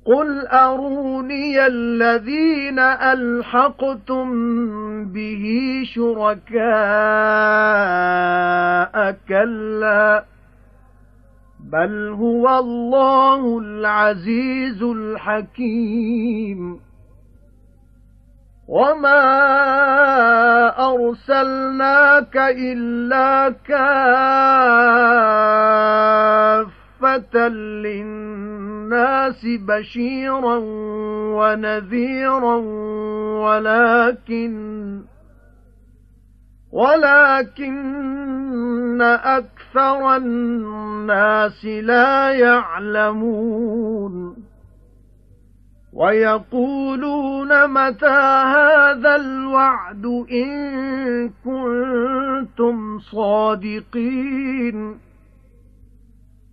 قُلْ 0.05 0.47
أَرُونِيَ 0.47 1.67
الَّذِينَ 1.67 2.79
أَلْحَقْتُمْ 2.79 4.25
بِهِ 5.05 5.43
شُرَكَاءَ 5.85 6.65
كَلَّا 9.27 10.25
بَلْ 11.71 12.09
هُوَ 12.19 12.59
اللَّهُ 12.59 13.59
الْعَزِيزُ 13.59 14.83
الْحَكِيمُ 14.83 16.79
وَمَا 18.67 19.21
أَرْسَلْنَاكَ 20.93 22.37
إِلَّا 22.37 23.49
كَافَّةً 23.65 23.87
لِّلنَّاسِ 27.85 29.45
بَشِيرًا 29.45 30.57
وَنَذِيرًا 31.37 32.55
وَلَكِنَّ 33.45 35.01
وَلَكِنَّ 36.71 38.21
أَكْثَرَ 39.01 39.54
النَّاسِ 39.79 41.65
لَا 41.65 42.31
يَعْلَمُونَ. 42.31 44.35
وَيَقُولُونَ 45.93 47.69
مَتَى 47.69 48.19
هَذَا 48.55 49.15
الْوَعْدُ 49.15 50.05
إِن 50.31 51.29
كُنتُمْ 51.29 52.99
صَادِقِينَ. 52.99 54.99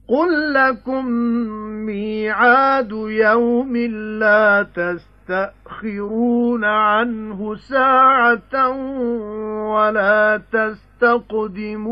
قُل 0.08 0.52
لَّكُم 0.52 1.06
مِّيعَادُ 1.86 2.92
يَوْمٍ 2.92 3.76
لَّا 4.18 4.62
تَسْتَطِيعُونَ. 4.62 5.11
تَسْتَأْخِرُونَ 5.21 6.63
عَنْهُ 6.65 7.55
سَاعَةً 7.55 8.55
وَلَا 9.71 10.37
تَسْتَقْدِمُونَ 10.53 11.89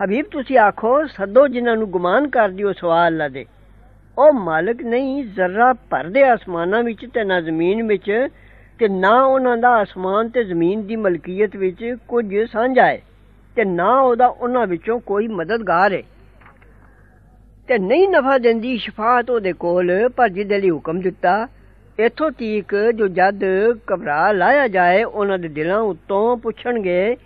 ਹਬੀਬ 0.00 0.26
ਤੁਸੀਂ 0.30 0.58
ਆਖੋ 0.58 1.06
ਸੱਦੋ 1.06 1.46
ਜਿਨ੍ਹਾਂ 1.48 1.76
ਨੂੰ 1.76 1.90
ਗੁਮਾਨ 1.90 2.28
ਕਰਦੀ 2.28 2.62
ਹੋ 2.62 2.72
ਸਵਾਲ 2.72 3.06
ਅੱਲਾ 3.06 3.28
ਦੇ 3.28 3.44
ਉਹ 4.18 4.32
ਮਾਲਕ 4.32 4.82
ਨਹੀਂ 4.82 5.24
ਜ਼ਰਾ 5.24 5.72
ਭਰਦੇ 5.90 6.22
ਆਸਮਾਨਾਂ 6.22 6.82
ਵਿੱਚ 6.82 7.06
ਤੇ 7.14 7.24
ਨਾ 7.24 7.40
ਜ਼ਮੀਨ 7.40 7.86
ਵਿੱਚ 7.86 8.10
ਤੇ 8.78 8.88
ਨਾ 8.88 9.14
ਉਹਨਾਂ 9.24 9.56
ਦਾ 9.56 9.70
ਆਸਮਾਨ 9.76 10.28
ਤੇ 10.28 10.44
ਜ਼ਮੀਨ 10.44 10.82
ਦੀ 10.86 10.96
ਮਲਕੀਅਤ 10.96 11.56
ਵਿੱਚ 11.56 11.96
ਕੁਝ 12.08 12.26
ਸਾਂਝਾ 12.52 12.86
ਹੈ 12.86 13.00
ਤੇ 13.56 13.64
ਨਾ 13.64 14.00
ਉਹਦਾ 14.00 14.26
ਉਹਨਾਂ 14.26 14.66
ਵਿੱਚੋਂ 14.66 15.00
ਕੋਈ 15.00 15.28
ਮਦਦਗਾਰ 15.28 15.92
ਹੈ 15.92 16.02
ਤੇ 17.69 17.77
ਨਹੀਂ 17.77 18.09
ਨਫਾ 18.09 18.37
ਦਿੰਦੀ 18.37 18.77
ਸ਼ਫਾਅਤ 18.77 19.29
ਉਹਦੇ 19.29 19.53
ਕੋਲ, 19.53 20.09
ਪਰ 20.09 20.29
ਜਿਹਦੇ 20.29 20.59
ਲਈ 20.59 20.69
ਹੁਕਮ 20.69 21.01
ਦਿੱਤਾ, 21.01 21.47
ਇਥੋਂ 21.99 22.31
ਤੀਕ 22.31 22.75
ਜੋ 22.95 23.07
ਜਦ 23.07 23.43
ਘਬਰਾ 23.93 24.31
ਲਾਇਆ 24.31 24.67
ਜਾਏ, 24.67 25.03
ਉਹਨਾਂ 25.03 25.39
ਦੇ 25.39 25.47
ਦਿਲਾਂ 25.47 25.79
ਉੱਤੋਂ 25.79 26.37
ਪੁੱਛਣਗੇ, 26.37 27.17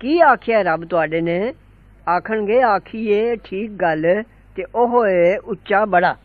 ਕੀ 0.00 0.20
ਆਖਿਆ 0.20 0.62
ਰੱਬ 0.62 0.84
ਤੁਹਾਡੇ 0.84 1.20
ਨੇ? 1.20 1.54
ਆਖਣਗੇ, 2.08 2.62
ਆਖੀਏ, 2.62 3.36
ਠੀਕ 3.36 3.70
ਗੱਲ, 3.70 4.22
ਤੇ 4.56 4.64
ਉਹ 4.74 5.06
ਏ 5.06 5.36
ਉੱਚਾ 5.36 5.84
ਬੜਾ। 5.84 6.16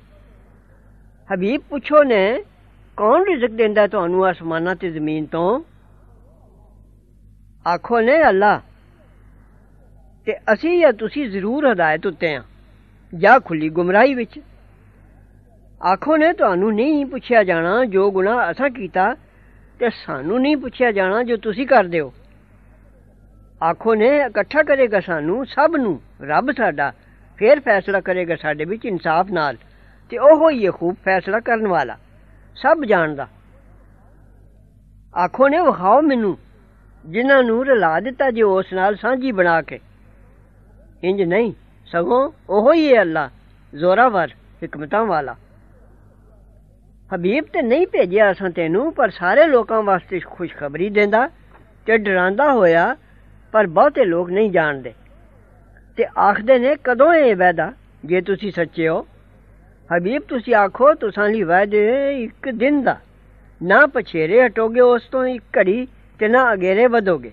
ਹਬੀਬ, 1.34 1.62
ਪੁੱਛੋ 1.70 2.04
ਨੇ, 2.04 2.44
ਕੌਣ 2.98 3.26
ਰਿਜ਼ਕ 3.26 3.52
ਦਿੰਦਾ 3.52 3.88
ਤੁਹਾਨੂੰ 3.88 4.26
ਆਸਮਾਨਾਂ 4.26 4.76
ਤੇ 4.76 4.92
ਜ਼ਮੀਨ 4.92 5.26
ਤੋਂ? 5.26 5.62
ਆਖੋ 7.68 8.00
ਨੇ, 8.00 8.30
ਅੱਲਾ, 8.30 8.62
ਤੇ 10.26 10.38
ਅਸੀਂ 10.54 10.82
ਜਾਂ 10.82 10.94
ਤੁਸੀਂ 10.94 11.30
ਜ਼ਰੂਰ 11.30 11.72
ਹਦਾਇਤ 11.72 12.06
ਉੱਤੇ 12.06 12.36
ਆ। 12.36 12.44
ਜਾਂ 13.14 13.40
ਖੁੱਲੀ 13.40 13.70
ਗੁੰਮਰਾਹੀ 13.70 14.14
ਵਿੱਚ। 14.14 14.40
ਆਖੋ 15.92 16.18
ਨੇ 16.18 16.34
ਤੁਹਾਨੂੰ 16.34 16.74
ਨਹੀਂ 16.74 17.06
ਪੁੱਛਿਆ 17.06 17.44
ਜਾਣਾ 17.44 17.86
ਜੋ 17.86 18.12
ਗੁਨਾਹ 18.12 18.52
ਅਸਾਂ 18.52 18.70
ਕੀਤਾ 18.70 19.16
ਤੇ 19.80 19.90
ਸਾਨੂੰ 19.90 20.42
ਨਹੀਂ 20.42 20.58
ਪੁੱਛਿਆ 20.58 20.92
ਜਾਣਾ 20.92 21.24
ਜੋ 21.24 21.38
ਤੁਸੀਂ 21.38 21.68
ਕਰਦੇ 21.68 22.00
ਹੋ। 22.00 22.14
ਆਖੋ 23.64 23.96
ਨੇ, 23.96 24.18
ਇਕੱਠਾ 24.18 24.64
ਕਰੇਗਾ 24.64 25.00
ਸਾਨੂੰ 25.00 25.46
ਸਭ 25.46 25.72
ਨੂੰ, 25.76 26.02
ਰੱਬ 26.22 26.52
ਸਾਡਾ, 26.52 26.94
ਫੇਰ 27.38 27.60
ਫੈਸਲਾ 27.60 28.00
ਕਰੇਗਾ 28.00 28.36
ਸਾਡੇ 28.36 28.66
ਵਿੱਚ 28.66 28.86
ਇਨਸਾਫ 28.86 29.32
ਨਾਲ, 29.32 29.56
ਤੇ 30.10 30.18
ਉਹ 30.18 30.52
ਹੀ 30.52 30.72
ਖੂਬ 30.72 30.96
ਫੈਸਲਾ 31.06 31.40
ਕਰਨ 31.40 31.68
ਵਾਲਾ, 31.68 31.98
ਸਭ 32.56 32.84
ਜਾਣਦਾ। 32.86 33.28
ਆਖੋ 35.26 35.48
ਨੇ, 35.48 35.60
ਵਿਖਾਓ 35.60 36.02
ਮੈਨੂੰ, 36.02 36.38
ਜਿਨ੍ਹਾਂ 37.06 37.44
ਨੂੰ 37.44 37.66
ਰਲਾ 37.66 38.00
ਦਿੱਤਾ 38.00 38.32
ਜੇ 38.32 38.42
ਉਸ 38.42 38.74
ਨਾਲ 38.74 38.96
ਸਾਂਝੀ 38.96 39.32
ਬਣਾ 39.32 39.62
ਕੇ। 39.62 39.80
ਇੰਜ 41.04 41.22
ਨਹੀਂ 41.22 41.54
ਸਗੋਂ 41.92 42.32
ਉਹ 42.50 42.74
ਹੀ 42.74 42.96
ਹੈ 42.96 43.02
ਅੱਲਾ, 43.02 43.30
ਜ਼ੋਰਾਵਰ, 43.76 44.28
ਹਕਮਤਾਂ 44.66 45.06
ਵਾਲਾ। 45.06 45.36
ਹਬੀਬ 47.16 47.44
ਤੇ 47.54 47.62
ਨਹੀਂ 47.62 47.88
ਭੇਜਿਆ 47.88 48.32
ਅਸਾਂ 48.32 48.50
ਤੈਨੂੰ, 48.50 48.94
ਪਰ 48.94 49.10
ਸਾਰੇ 49.10 49.48
ਲੋਕਾਂ 49.48 49.84
ਵਾਸਤੇ 49.84 50.20
ਖੁਸ਼ਖਬਰੀ 50.20 50.90
ਦਿੰਦਾ 50.90 51.30
ਤੇ 51.86 51.98
ਡਰਾਂਦਾ 51.98 52.54
ਹੋਇਆ, 52.54 52.96
ਪਰ 53.52 53.68
ਬਹੁਤੇ 53.68 54.06
ਲੋਕ 54.06 54.30
ਨਹੀਂ 54.30 54.52
ਜਾਣਦੇ। 54.52 54.94
ਤੇ 55.98 56.06
ਆਖਦੇ 56.20 56.60
ਨੇ, 56.60 56.76
ਕਦੋਂ 56.84 57.14
ਇਹ 57.14 57.36
ਵਾਅਦਾ? 57.36 57.74
ਜੇ 58.06 58.22
ਤੁਸੀਂ 58.22 58.52
ਸੱਚੇ 58.52 58.88
ਹੋ। 58.88 59.08
ਹਬੀਬ, 59.98 60.22
ਤੁਸੀਂ 60.22 60.56
ਆਖੋ, 60.56 60.94
ਤੁਸਾਂ 60.94 61.30
ਲਈ 61.30 61.44
ਵਾਅਦੇ 61.44 62.12
ਇੱਕ 62.24 62.50
ਦਿਨ 62.50 62.84
ਦਾ। 62.84 62.98
ਨਾ 63.64 63.86
ਪਛੇਰੇ 63.86 64.46
ਹਟੋਗੇ, 64.46 64.80
ਉਸ 64.80 65.04
ਤੋਂ 65.12 65.26
ਇੱਕ 65.26 65.44
ਘੜੀ 65.58 65.88
ਤੇ 66.20 66.28
ਨਾ 66.28 66.54
ਅਗੇਰੇ 66.54 66.88
ਵਧੋਗੇ। 66.88 67.32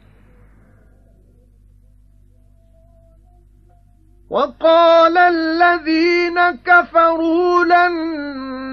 وقال 4.32 5.18
الذين 5.18 6.40
كفروا 6.64 7.64
لن 7.64 7.92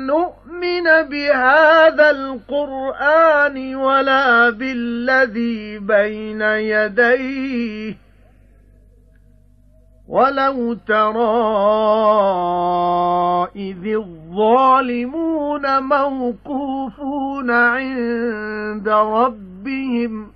نؤمن 0.08 0.84
بهذا 0.84 2.10
القرآن 2.10 3.76
ولا 3.76 4.50
بالذي 4.50 5.80
بين 5.80 6.42
يديه. 6.42 7.96
وَلَوْ 10.10 10.74
تَرَى 10.74 11.28
إِذِ 13.56 13.86
الظَّالِمُونَ 13.86 15.84
مَوْقُوفُونَ 15.84 17.52
عِندَ 17.52 18.90
رَبِّهِمْ 18.90 20.32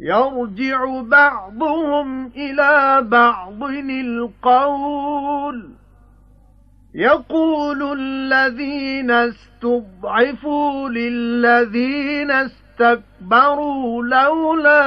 يَرْجِعُ 0.00 1.02
بَعْضُهُمْ 1.02 2.26
إِلَى 2.26 3.02
بَعْضٍ 3.02 3.62
الْقَوْلَ. 3.90 5.68
يَقُولُ 6.94 7.98
الَّذِينَ 8.00 9.10
اسْتُضْعِفُوا 9.10 10.88
لِلَّذِينَ 10.88 12.30
اسْتَكْبَرُوا 12.30 14.04
لَوْلَا 14.04 14.82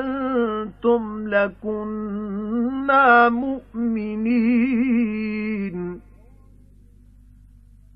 أَنْتُمْ 0.00 1.28
لَكُنَّا 1.28 3.28
مُؤْمِنِينَ. 3.28 6.03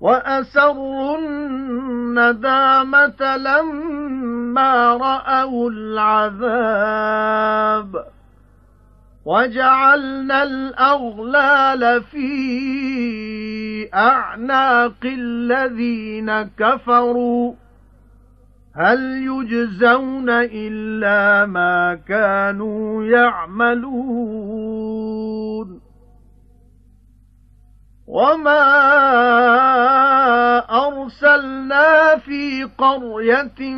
وَأَسَرُّوا 0.00 1.18
النَّدَامَةَ 1.18 2.56
لَمَّا 3.36 4.96
رَأَوُا 4.96 5.70
الْعَذَابَ 5.70 6.90
وَجَعَلْنَا 9.24 10.42
الْأَغْلَالَ 10.42 12.02
فِي 12.02 12.30
أَعْنَاقِ 13.94 15.04
الَّذِينَ 15.04 16.42
كَفَرُوا 16.42 17.54
هَلْ 18.76 19.00
يُجْزَوْنَ 19.00 20.30
إِلَّا 20.30 21.46
مَا 21.46 21.94
كَانُوا 22.08 23.04
يَعْمَلُونَ 23.04 24.30
وَمَا 28.10 28.66
أَرْسَلْنَا 30.66 32.16
فِي 32.18 32.64
قَرْيَةٍ 32.78 33.74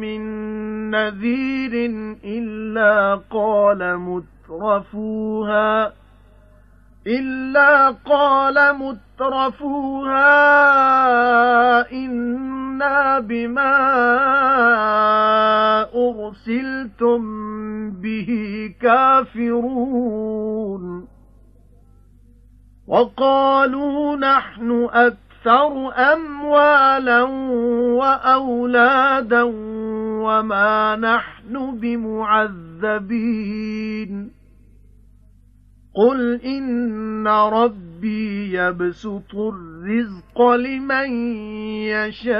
مِّن 0.00 0.20
نَّذِيرٍ 0.90 1.74
إِلَّا 2.24 3.20
قَالَ 3.30 3.96
مُتْرَفُوهَا 3.98 5.92
إِلَّا 7.06 7.90
قَالَ 7.90 8.76
مُتْرَفُوهَا 8.78 10.32
إِنَّا 11.92 13.18
بِمَا 13.18 13.76
أُرْسِلْتُم 15.94 17.20
بِهِ 17.90 18.30
كَافِرُونَ 18.80 20.14
وَقَالُوا 22.86 24.16
نَحْنُ 24.16 24.88
أَكْثَرُ 24.92 25.92
أَمْوَالًا 26.12 27.22
وَأَوْلَادًا 27.98 29.42
وَمَا 30.22 30.96
نَحْنُ 30.96 31.78
بِمُعَذَّبِينَ. 31.80 33.14
قُلْ 35.94 36.40
إِنَّ 36.44 37.28
رَبِّي 37.28 38.52
يَبْسُطُ 38.52 39.34
الرِّزْقَ 39.34 40.42
لِمَن 40.42 41.10
يَشَاءُ 41.86 42.34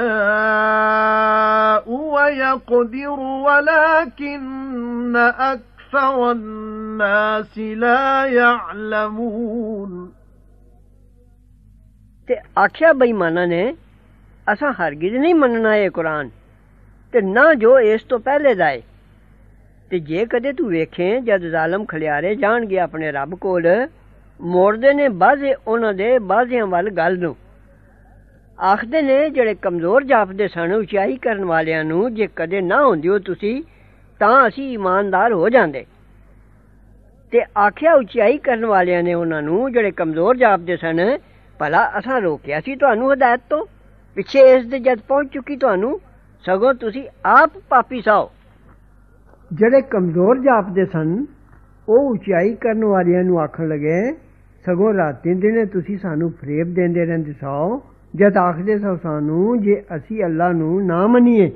وَيَقْدِرُ 1.89 3.19
وَلَكِنَّ 3.19 5.15
أَكْثَرَ 5.15 6.31
النَّاسِ 6.31 7.57
لَا 7.57 8.25
يَعْلَمُونَ. 8.25 10.24
ਤੇ 12.27 12.37
ਆਖਿਆ 12.59 12.93
ਬੇਈਮਾਨਾਂ 12.93 13.47
ਨੇ, 13.47 13.75
ਅਸਾਂ 14.53 14.73
ਹਰਗਿਜ਼ 14.73 15.15
ਨਹੀਂ 15.15 15.35
ਮੰਨਣਾ 15.35 15.75
ਇਹ 15.75 15.89
ਕੁਰਾਨ 15.89 16.29
ਤੇ 17.11 17.21
ਨਾ 17.21 17.53
ਜੋ 17.53 17.79
ਇਸ 17.79 18.03
ਤੋਂ 18.03 18.19
ਪਹਿਲੇ 18.19 18.55
ਦਾ 18.55 18.69
ਏ। 18.71 18.81
ਤੇ 19.89 19.99
ਜੇ 19.99 20.25
ਕਦੇ 20.25 20.53
ਤੂੰ 20.53 20.69
ਵੇਖੇ 20.69 21.21
ਜਦ 21.21 21.41
ਜ਼ਾਲਮ 21.41 21.85
ਖਲਿਆਰੇ 21.85 22.35
ਜਾਣਗੇ 22.35 22.79
ਆਪਣੇ 22.79 23.11
ਰੱਬ 23.11 23.35
ਕੋਲ, 23.35 23.87
ਮੋੜਦੇ 24.41 24.93
ਨੇ 24.93 25.07
ਬਾਜ਼ੇ 25.07 25.55
ਉਹਨਾਂ 25.67 25.93
ਦੇ 25.93 26.19
ਬਾਜ਼ਿਆਂ 26.19 26.67
ਵੱਲ 26.67 26.89
ਗੱਲ 26.89 27.19
ਨੂੰ। 27.19 27.35
ਆਖਦੇ 28.63 29.01
ਨੇ 29.01 29.29
ਜਿਹੜੇ 29.29 29.55
ਕਮਜ਼ੋਰ 29.55 30.03
ਜਾਪਦੇ 30.03 30.47
ਸਨ 30.47 30.73
ਉਚਾਈ 30.73 31.17
ਕਰਨ 31.17 31.45
ਵਾਲਿਆਂ 31.45 31.83
ਨੂੰ, 31.83 32.15
ਜੇ 32.15 32.27
ਕਦੇ 32.35 32.61
ਨਾ 32.61 32.85
ਹੁੰਦਿਓ 32.85 33.19
ਤੁਸੀਂ, 33.19 33.63
ਤਾਂ 34.19 34.47
ਅਸੀਂ 34.47 34.73
ਇਮਾਨਦਾਰ 34.73 35.33
ਹੋ 35.33 35.49
ਜਾਂਦੇ। 35.49 35.85
ਤੇ 37.31 37.41
ਆਖਿਆ 37.57 37.93
ਉਚਾਈ 37.93 38.37
ਕਰਨ 38.37 38.65
ਵਾਲਿਆਂ 38.65 39.03
ਨੇ 39.03 39.13
ਉਹਨਾਂ 39.13 39.41
ਨੂੰ, 39.41 39.71
ਜਿਹੜੇ 39.71 39.91
ਕਮਜ਼ੋਰ 39.91 40.37
ਜਾਪਦੇ 40.37 40.77
ਸਨ 40.77 41.17
ਭਲਾ 41.59 41.91
ਅਸਾਂ 41.99 42.21
ਰੋਕਿਆ 42.21 42.59
ਸੀ 42.59 42.75
ਤੁਹਾਨੂੰ 42.75 43.13
ਹਦਾਇਤ 43.13 43.41
ਤੋਂ। 43.49 43.65
ਪਿੱਛੇ 44.15 44.39
ਇਸ 44.39 44.65
ਦੇ 44.65 44.79
ਜਦ 44.79 44.99
ਪਹੁੰਚ 45.07 45.31
ਚੁੱਕੀ 45.33 45.55
ਤੁਹਾਨੂੰ, 45.55 45.99
ਸਗੋਂ 46.45 46.73
ਤੁਸੀਂ 46.73 47.07
ਆਪ 47.25 47.49
ਪਾਪੀ 47.69 48.01
ਸਾਓ। 48.01 48.29
ਜਿਹੜੇ 49.53 49.81
ਕਮਜ਼ੋਰ 49.81 50.39
ਜਾਪਦੇ 50.39 50.85
ਸਨ, 50.85 51.25
ਉਹ 51.89 52.09
ਉਚਾਈ 52.09 52.53
ਕਰਨ 52.55 52.85
ਵਾਲਿਆਂ 52.85 53.23
ਨੂੰ 53.23 53.39
ਆਖਣ 53.39 53.67
ਲੱਗੇ, 53.67 54.13
ਸਗੋਂ 54.65 54.93
ਰਾਤੀ 54.93 55.33
ਦਿਨੇ 55.33 55.65
ਤੁਸੀਂ 55.65 55.97
ਸਾਨੂੰ 55.97 56.31
ਫਰੇਬ 56.31 56.73
ਦਿੰਦੇ 56.73 57.05
ਰਹਿੰਦੇ 57.05 57.33
ਸੋ 57.33 57.83
ਜਦ 58.15 58.37
ਆਖਦੇ 58.37 58.77
ਸੋ 58.79 58.95
ਸਾਨੂੰ, 58.95 59.61
ਜੇ 59.61 59.83
ਅਸੀਂ 59.95 60.23
ਅੱਲਾ 60.25 60.51
ਨੂੰ 60.51 60.85
ਨਾ 60.85 61.07
ਮੰਨੀਏ, 61.07 61.49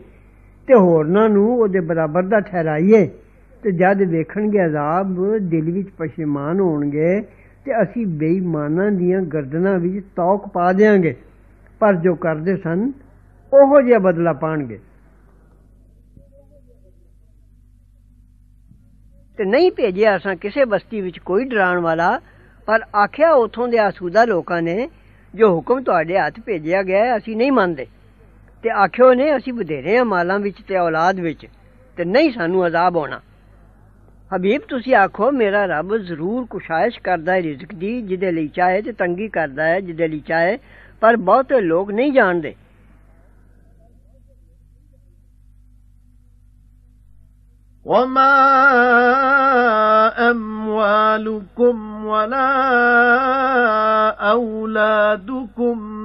ਤੇ 0.68 0.76
ਹੋਰਨਾਂ 0.76 1.30
ਨੂੰ 1.30 1.60
ਉਹਦੇ 1.60 1.80
ਬਰਾਬਰ 1.80 2.24
ਦਾ 2.24 2.40
ਠਹਿਰਾਈਏ, 2.40 3.10
ਤੇ 3.64 3.72
ਜਦ 3.72 4.02
ਵੇਖਣਗੇ 4.02 4.66
ਅਜ਼ਾਬ, 4.66 5.38
ਦਿਲ 5.38 5.72
ਵਿੱਚ 5.72 5.90
ਪਛਿਮਾਨ 5.90 6.60
ਹੋਣਗੇ 6.60 7.22
ਤੇ 7.70 7.82
ਅਸੀਂ 7.84 8.06
ਬੇਈਮਾਨਾਂ 8.08 8.92
ਦੀਆਂ 8.92 9.22
ਗਰਦਨਾਂ 9.22 9.80
ਵਿੱਚ 9.80 10.06
ਤੌਕ 10.16 10.48
ਪਾ 10.48 10.74
ਦੇਾਂਗੇ 10.74 11.16
ਪਰ 11.80 11.96
ਜੋ 11.96 12.16
ਕਰਦੇ 12.16 12.58
ਸਨ, 12.58 12.92
ਉਹੋ 13.54 13.82
ਜਿਹਾ 13.82 14.00
ਬਦਲਾ 14.00 14.34
ਪਾਣਗੇ। 14.34 14.80
ਤੇ 19.38 19.46
ਨਹੀਂ 19.46 19.72
ਭੇਜਿਆ 19.72 20.18
ਅਸਾਂ 20.18 20.36
ਕਿਸੇ 20.36 20.66
ਬਸਤੀ 20.66 21.02
ਵਿੱਚ 21.02 21.20
ਕੋਈ 21.20 21.46
ਡਰਾਉਣ 21.46 21.82
ਵਾਲਾ, 21.82 22.22
ਪਰ 22.66 22.86
ਆਖਿਆ 22.96 23.32
ਉਥੋਂ 23.32 23.68
ਦੇ 23.68 23.78
ਆਸੂਦਾ 23.78 24.26
ਲੋਕਾਂ 24.26 24.62
ਨੇ, 24.62 24.90
ਜੋ 25.36 25.56
ਹੁਕਮ 25.56 25.84
ਤੁਹਾਡੇ 25.84 26.20
ਹੱਥ 26.20 26.40
ਭੇਜਿਆ 26.40 26.84
ਗਿਆ 26.84 27.18
ਅਸੀਂ 27.18 27.38
ਨਹੀਂ 27.38 27.52
ਮੰਨਦੇ। 27.52 27.88
ਤੇ 28.64 28.70
ਆਖਿਓ 28.70 29.14
ਨੇ, 29.14 29.38
ਅਸੀਂ 29.38 29.54
ਵਧੇਰੇ 29.54 29.98
ਆ 29.98 30.04
ਮਾਲਾਂ 30.04 30.40
ਵਿੱਚ 30.40 30.58
ਤੇ 30.68 30.78
ਔਲਾਦ 30.78 31.20
ਵਿੱਚ, 31.20 31.48
ਤੇ 31.98 32.06
ਨਹੀਂ 32.06 32.32
ਸਾਨੂੰ 32.32 32.68
ਅਜ਼ਾਬ 32.68 32.96
ਹੋਣਾ 32.96 33.22
حبیب، 34.32 34.62
تسی 34.70 34.96
آکھو 34.96 35.30
میرا 35.32 35.66
رب 35.68 35.96
ضرور 36.08 36.44
کشائش 36.50 37.00
کردا 37.06 37.34
ہے، 37.34 37.42
رزق 37.42 37.72
دی، 37.82 38.02
جدے 38.10 38.32
لئی 38.32 38.48
چاہے 38.58 38.82
تے 38.82 38.92
تنگی 39.02 39.28
کردا 39.38 39.68
ہے، 39.68 39.82
جدے 39.82 40.08
لئی 40.08 40.20
چاہے، 40.28 40.56
پر 41.00 41.16
بہتے 41.28 41.60
لوگ 41.60 41.92
نہیں 41.92 42.12
جان 42.18 42.42
وما 47.86 48.34
أموالكم 50.20 52.06
ولا 52.06 52.50
أولادكم 54.32 55.99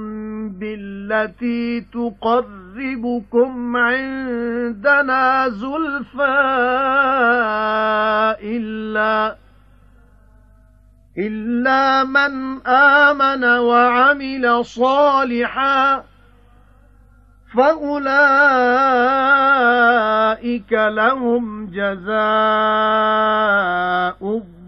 بالتي 0.65 1.81
تقربكم 1.81 3.77
عندنا 3.77 5.49
زلفى 5.49 6.37
إلا 8.43 9.37
إلا 11.19 12.05
من 12.05 12.67
آمن 12.67 13.45
وعمل 13.45 14.65
صالحاً 14.65 16.05
فأولئك 17.55 18.33
لهم 20.73 21.67
جزاء 21.67 22.15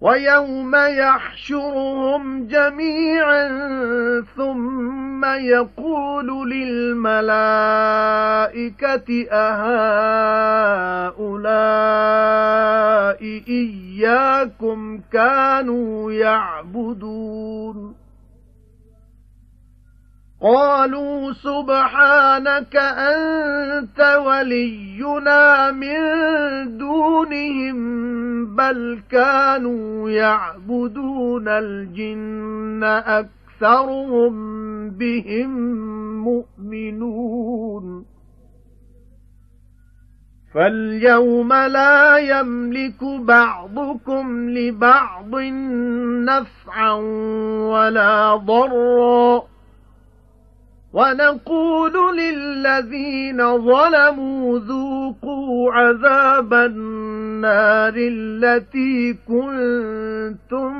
وَيَوْمَ 0.00 0.76
يَحْشُرُهُمْ 0.76 2.46
جَمِيعًا 2.46 3.48
ثُمَّ 4.36 5.24
يَقُولُ 5.24 6.50
لِلْمَلَائِكَةِ 6.50 7.26
أَهَؤُلَاءِ 9.30 9.76
إِيَّاكُمْ 13.48 15.00
كَانُوا 15.12 16.12
يَعْبُدُونَ. 16.12 17.95
قالوا 20.42 21.32
سبحانك 21.32 22.76
أنت 22.76 24.00
ولينا 24.26 25.70
من 25.70 25.98
دونهم 26.78 27.76
بل 28.56 29.02
كانوا 29.10 30.10
يعبدون 30.10 31.48
الجن 31.48 32.84
أكثرهم 32.84 34.34
بهم 34.90 35.50
مؤمنون. 36.24 38.04
فاليوم 40.54 41.52
لا 41.52 42.16
يملك 42.16 43.04
بعضكم 43.04 44.50
لبعض 44.50 45.34
نفعا 46.24 46.92
ولا 47.72 48.36
ضرًّا. 48.36 49.55
وَنَقُولُ 50.96 51.92
لِلَّذِينَ 52.16 53.58
ظَلَمُوا 53.58 54.58
ذُوقُوا 54.58 55.72
عَذَابَ 55.72 56.54
النَّارِ 56.54 57.94
الَّتِي 57.96 59.12
كُنتُم 59.28 60.72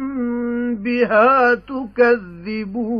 بِهَا 0.74 1.55
تُكَذِّبُونَ. 1.55 2.98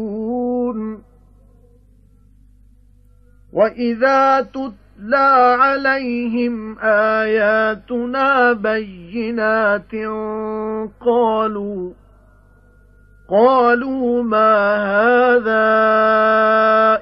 وَإِذَا 3.53 4.41
تُتْلَى 4.41 5.57
عَلَيْهِمْ 5.61 6.79
آيَاتُنَا 6.79 8.53
بَيِّنَاتٍ 8.53 9.95
قَالُوا 11.01 11.93
قَالُوا 13.29 14.23
مَا 14.23 14.77
هَذَا 14.77 15.67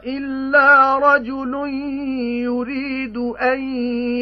إِلَّا 0.05 0.99
رَجُلٌ 0.99 1.55
يُرِيدُ 2.45 3.17
أَن 3.41 3.61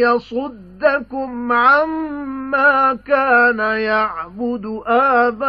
يَصُدَّكُمْ 0.03 1.53
عَمَّا 1.53 2.99
كَانَ 3.07 3.59
يَعْبُدُ 3.59 4.83
آبَاؤُكُمْ. 4.87 5.43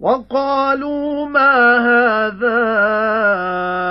وَقَالُوا 0.00 1.26
مَا 1.26 1.78
هَذَا 1.78 3.85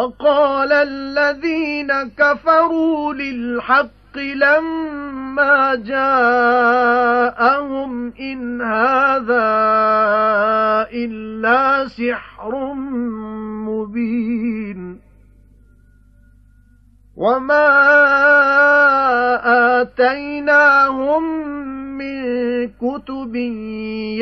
وَقَالَ 0.00 0.72
الَّذِينَ 0.72 1.92
كَفَرُوا 2.16 3.14
لِلْحَقِّ 3.14 4.16
لَمَّا 4.16 5.74
جَاءَهُمْ 5.74 7.32
إِنْ 8.20 8.62
هَذَا 8.62 9.48
إِلَّا 10.92 11.88
سِحْرٌ 11.88 12.74
مُبِينٌ. 13.68 15.00
وَمَا 17.16 17.68
آتَيْنَاهُمْ 19.80 21.22
مِنْ 21.98 22.20
كُتُبٍ 22.68 23.34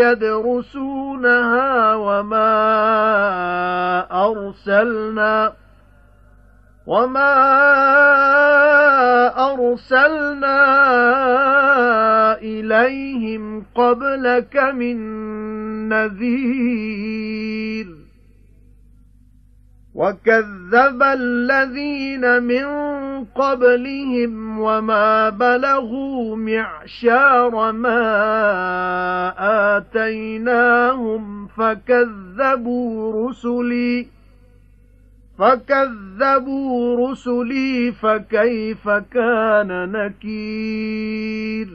يَدْرُسُونَهَا 0.02 1.94
وَمَا 1.94 2.50
أَرْسَلْنَا 4.26 5.52
وَمَا 6.88 7.34
أَرْسَلْنَا 9.52 10.60
إِلَيْهِمْ 12.40 13.64
قَبْلَكَ 13.74 14.56
مِنْ 14.56 14.96
نَذِيرٍ 15.88 17.86
وَكَذَّبَ 19.94 21.02
الَّذِينَ 21.02 22.42
مِنْ 22.42 22.66
قَبْلِهِمْ 23.24 24.58
وَمَا 24.60 25.28
بَلَغُوا 25.30 26.36
مِعْشَارَ 26.36 27.72
مَا 27.72 28.00
آتَيْنَاهُمْ 29.76 31.46
فَكَذَّبُوا 31.46 33.28
رُسُلِي 33.28 34.17
فَكَذَّبُوا 35.39 36.97
رُسُلِي 36.97 37.91
فَكَيْفَ 37.91 38.83
كَانَ 39.11 39.71
نَكِيرٌ 39.91 41.67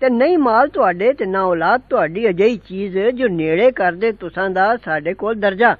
ਤੇ 0.00 0.08
ਨਹੀਂ 0.10 0.38
ਮਾਲ 0.38 0.68
ਤੁਹਾਡੇ 0.68 1.12
ਤੇ 1.12 1.26
ਨਾ 1.26 1.42
ਔਲਾਦ 1.44 1.80
ਤੁਹਾਡੀ 1.90 2.28
ਅਜਿਹੀ 2.28 2.56
ਚੀਜ਼ 2.56 2.98
ਜੋ 2.98 3.28
ਨੇੜੇ 3.28 3.70
ਕਰਦੇ 3.70 4.12
ਤੁਸਾਂ 4.12 4.48
ਦਾ 4.50 4.76
ਸਾਡੇ 4.76 5.14
ਕੋਲ 5.14 5.34
ਦਰਜਾ 5.34 5.76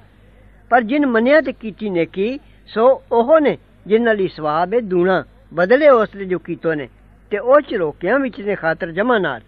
ਪਰ 0.71 0.81
ਜਿਨ 0.81 1.05
ਮੰਨਿਆ 1.05 1.41
ਤੇ 1.41 1.51
ਕੀਤੀ 1.51 1.89
ਨੇਕੀ 1.89 2.39
ਸੋ 2.69 2.89
ਉਹ 3.11 3.39
ਨੇ 3.39 3.57
ਜਿਨ੍ਹਾਂ 3.87 4.15
ਲਈ 4.15 4.27
ਸਵਾਬ 4.27 4.73
ਹੈ 4.73 4.79
ਦੂਣਾ 4.79 5.23
ਬਦਲੇ 5.53 5.89
ਉਸ 5.89 6.17
ਜੋ 6.17 6.39
ਕੀਤੋ 6.39 6.73
ਨੇ 6.73 6.87
ਤੇ 7.31 7.37
ਉਹ 7.37 7.61
ਝਰੋਕਿਆਂ 7.61 8.19
ਵਿੱਚ 8.19 8.41
ਦੇ 8.41 8.55
ਖਾਤਰ 8.55 8.91
ਜਮਾ 8.91 9.17
ਨਾਲ 9.17 9.41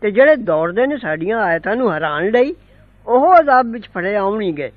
ਤੇ 0.00 0.10
ਜਿਹੜੇ 0.10 0.36
ਦੌੜਦੇ 0.36 0.86
ਨੇ 0.86 0.96
ਸਾਡੀਆਂ 0.96 1.40
ਆਇਤਾਂ 1.40 1.76
ਨੂੰ 1.76 1.96
ਹਰਾਣ 1.96 2.30
ਲਈ 2.30 2.54
ਉਹ 3.06 3.34
ਅਜ਼ਾਬ 3.40 3.72
ਵਿੱਚ 3.72 3.88
ਫੜੇ 3.94 4.14
ਆਉਣਗੇ 4.16 4.70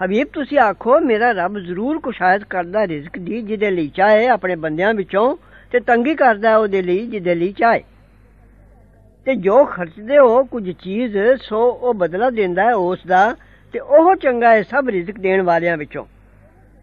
ਹਬੀਬ, 0.00 0.28
ਤੁਸੀਂ 0.32 0.58
ਆਖੋ, 0.58 0.98
ਮੇਰਾ 1.00 1.30
ਰੱਬ 1.30 1.58
ਜ਼ਰੂਰ 1.58 1.98
ਕੁਸ਼ਾਇਦ 1.98 2.44
ਕਰਦਾ 2.44 2.86
ਰਿਜ਼ਕ 2.86 3.18
ਦੀ, 3.18 3.40
ਜਿਹਦੇ 3.42 3.70
ਲਈ 3.70 3.88
ਚਾਹੇ 3.88 4.26
ਆਪਣੇ 4.26 4.54
ਬੰਦਿਆਂ 4.56 4.94
ਵਿੱਚੋਂ 4.94 5.36
ਤੇ 5.72 5.80
ਤੰਗੀ 5.80 6.14
ਕਰਦਾ 6.14 6.56
ਉਹਦੇ 6.56 6.82
ਲਈ, 6.82 7.06
ਜਿਹਦੇ 7.06 7.34
ਲਈ 7.34 7.52
ਚਾਹੇ। 7.52 7.84
ਤੇ 9.26 9.34
ਜੋ 9.34 9.64
ਖਰਚਦੇ 9.64 10.18
ਹੋ, 10.18 10.44
ਕੁਝ 10.44 10.70
ਚੀਜ਼, 10.70 11.16
ਸੋ 11.42 11.60
ਉਹ 11.70 11.94
ਬਦਲਾ 11.94 12.30
ਦਿੰਦਾ 12.30 12.62
ਹੈ 12.62 12.74
ਉਸ 12.74 12.98
ਦਾ 13.06 13.36
ਤੇ 13.72 13.78
ਉਹ 13.78 14.14
ਚੰਗਾ 14.14 14.50
ਹੈ 14.50 14.62
ਸਭ 14.62 14.88
ਰਿਜ਼ਕ 14.88 15.18
ਦੇਣ 15.18 15.42
ਵਾਲਿਆਂ 15.42 15.76
ਵਿੱਚੋਂ। 15.76 16.04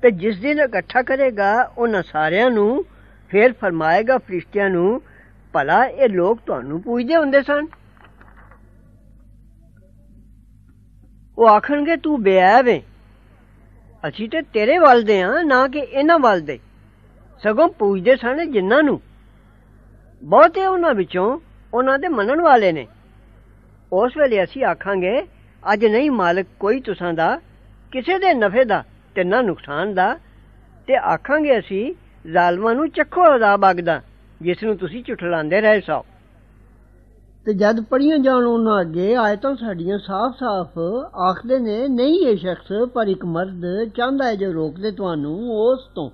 ਤੇ 0.01 0.11
ਜਿਸ 0.11 0.39
ਦਿਨ 0.39 0.59
ਇਕੱਠਾ 0.59 1.01
ਕਰੇਗਾ, 1.01 1.71
ਉਹਨਾਂ 1.77 2.03
ਸਾਰਿਆਂ 2.11 2.49
ਨੂੰ 2.49 2.85
ਫੇਰ 3.29 3.53
ਫਰਮਾਏਗਾ 3.53 4.17
ਫਰਿਸ਼ਤਿਆਂ 4.17 4.69
ਨੂੰ, 4.69 5.01
ਭਲਾ 5.53 5.85
ਇਹ 5.85 6.09
ਲੋਕ 6.09 6.39
ਤੁਹਾਨੂੰ 6.45 6.81
ਪੁੱਛਦੇ 6.81 7.15
ਹੁੰਦੇ 7.15 7.41
ਸਨ। 7.41 7.67
ਉਹ 11.37 11.47
ਆਖਣਗੇ, 11.47 11.95
ਤੂੰ 11.95 12.23
ਬੇਅਬ 12.23 12.67
ਹੈ 12.67 12.81
ਅਸੀਂ 14.07 14.29
ਤੇ 14.29 14.41
ਤੇਰੇ 14.41 14.77
ਵੱਲ 14.77 15.03
ਦੇ 15.03 15.21
ਆ, 15.21 15.33
ਨਾ 15.43 15.67
ਕਿ 15.67 15.79
ਇਹਨਾਂ 15.79 16.19
ਵੱਲ 16.19 16.41
ਦੇ 16.41 16.59
ਸਗੋਂ 17.43 17.67
ਪੁੱਛਦੇ 17.69 18.15
ਸਨ 18.15 18.51
ਜਿਨ੍ਹਾਂ 18.51 18.83
ਨੂੰ। 18.83 19.01
ਬਹੁਤੇ 20.23 20.65
ਉਹਨਾਂ 20.65 20.93
ਵਿੱਚੋਂ 20.93 21.39
ਉਹਨਾਂ 21.73 21.99
ਦੇ 21.99 22.07
ਮੰਨਣ 22.07 22.41
ਵਾਲੇ 22.41 22.71
ਨੇ। 22.71 22.87
ਉਸ 23.93 24.17
ਵੇਲੇ 24.17 24.43
ਅਸੀਂ 24.43 24.65
ਆਖਾਂਗੇ, 24.65 25.21
ਅੱਜ 25.73 25.85
ਨਹੀਂ 25.85 26.11
ਮਾਲਕ 26.11 26.45
ਕੋਈ 26.59 26.79
ਤੁਸਾਂ 26.79 27.13
ਦਾ, 27.13 27.39
ਕਿਸੇ 27.91 28.19
ਦੇ 28.19 28.33
ਨਫੇ 28.33 28.65
ਦਾ 28.65 28.83
ਤੇ 29.15 29.23
ਨਾ 29.23 29.41
ਨੁਕਸਾਨ 29.41 29.93
ਦਾ। 29.93 30.17
ਤੇ 30.87 30.95
ਆਖਾਂਗੇ 30.95 31.59
ਅਸੀਂ, 31.59 31.95
ਜ਼ਾਲਮਾਂ 32.31 32.75
ਨੂੰ 32.75 32.89
ਚੱਖੋ 32.89 33.35
ਅਜ਼ਾਬ 33.35 33.71
ਅਗਦਾ 33.71 34.01
ਜਿਸ 34.41 34.63
ਨੂੰ 34.63 34.77
ਤੁਸੀਂ 34.77 35.03
ਝੁਠਲਾਉਂਦੇ 35.03 35.61
ਰਹੇ 35.61 35.81
ਸੋ। 35.81 36.05
ਤੇ 37.45 37.53
ਜਦ 37.53 37.81
ਪੜੀਆਂ 37.81 38.17
ਜਾਣ 38.17 38.43
ਉਹਨਾਂ 38.43 38.81
ਅੱਗੇ 38.81 39.15
ਆਇਤਾਂ 39.15 39.55
ਸਾਡੀਆਂ 39.55 39.99
ਸਾਫ਼-ਸਾਫ਼ 39.99 40.77
ਆਖਦੇ 41.15 41.59
ਨੇ, 41.59 41.87
ਨਹੀਂ 41.87 42.19
ਇਹ 42.19 42.37
ਸ਼ਖਸ, 42.37 42.89
ਪਰ 42.93 43.07
ਇੱਕ 43.07 43.25
ਮਰਦ 43.25 43.89
ਚਾਹੁੰਦਾ 43.97 44.25
ਹੈ 44.25 44.35
ਜੋ 44.35 44.53
ਰੋਕਦੇ 44.53 44.91
ਤੁਹਾਨੂੰ 44.91 45.51
ਉਸ 45.51 45.79
ਤੋਂ। 45.95 46.09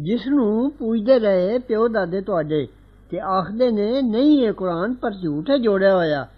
ਜਿਸ 0.00 0.26
ਨੂੰ 0.26 0.70
ਪੂਜਦੇ 0.70 1.18
ਰਹੇ 1.18 1.58
ਪਿਓ 1.58 1.88
ਦਾਦੇ 1.88 2.20
ਤੁਹਾਡੇ। 2.20 2.68
ਤੇ 3.10 3.20
ਆਖਦੇ 3.20 3.70
ਨੇ, 3.70 4.02
ਨਹੀਂ, 4.02 4.42
ਇਹ 4.42 4.52
ਕੁਰਾਨ 4.52 4.94
ਪਰ 4.94 5.10
ਝੂਠ 5.10 5.50
ਹੈ 5.50 5.58
ਜੋੜਿਆ 5.58 5.96
ਹੋਇਆ। 5.96 6.28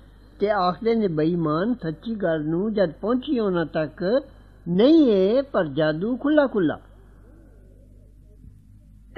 ਤੇ 0.40 0.50
ਆਖਦੇ 0.50 0.94
ਨੇ, 0.94 1.08
ਬੇਈਮਾਨ, 1.08 1.74
ਸੱਚੀ 1.74 2.14
ਗੱਲ 2.14 2.44
ਨੂੰ 2.44 2.74
ਜਦ 2.74 2.90
ਪਹੁੰਚੀ 2.90 3.38
ਉਹਨਾਂ 3.38 3.66
ਤੱਕ, 3.66 4.22
ਨਹੀਂ 4.68 5.06
ਇਹ, 5.06 5.42
ਪਰ 5.42 5.66
ਜਾਦੂ 5.66 6.16
ਖੁੱਲਾ 6.16 6.46
ਖੁੱਲਾ 6.46 6.78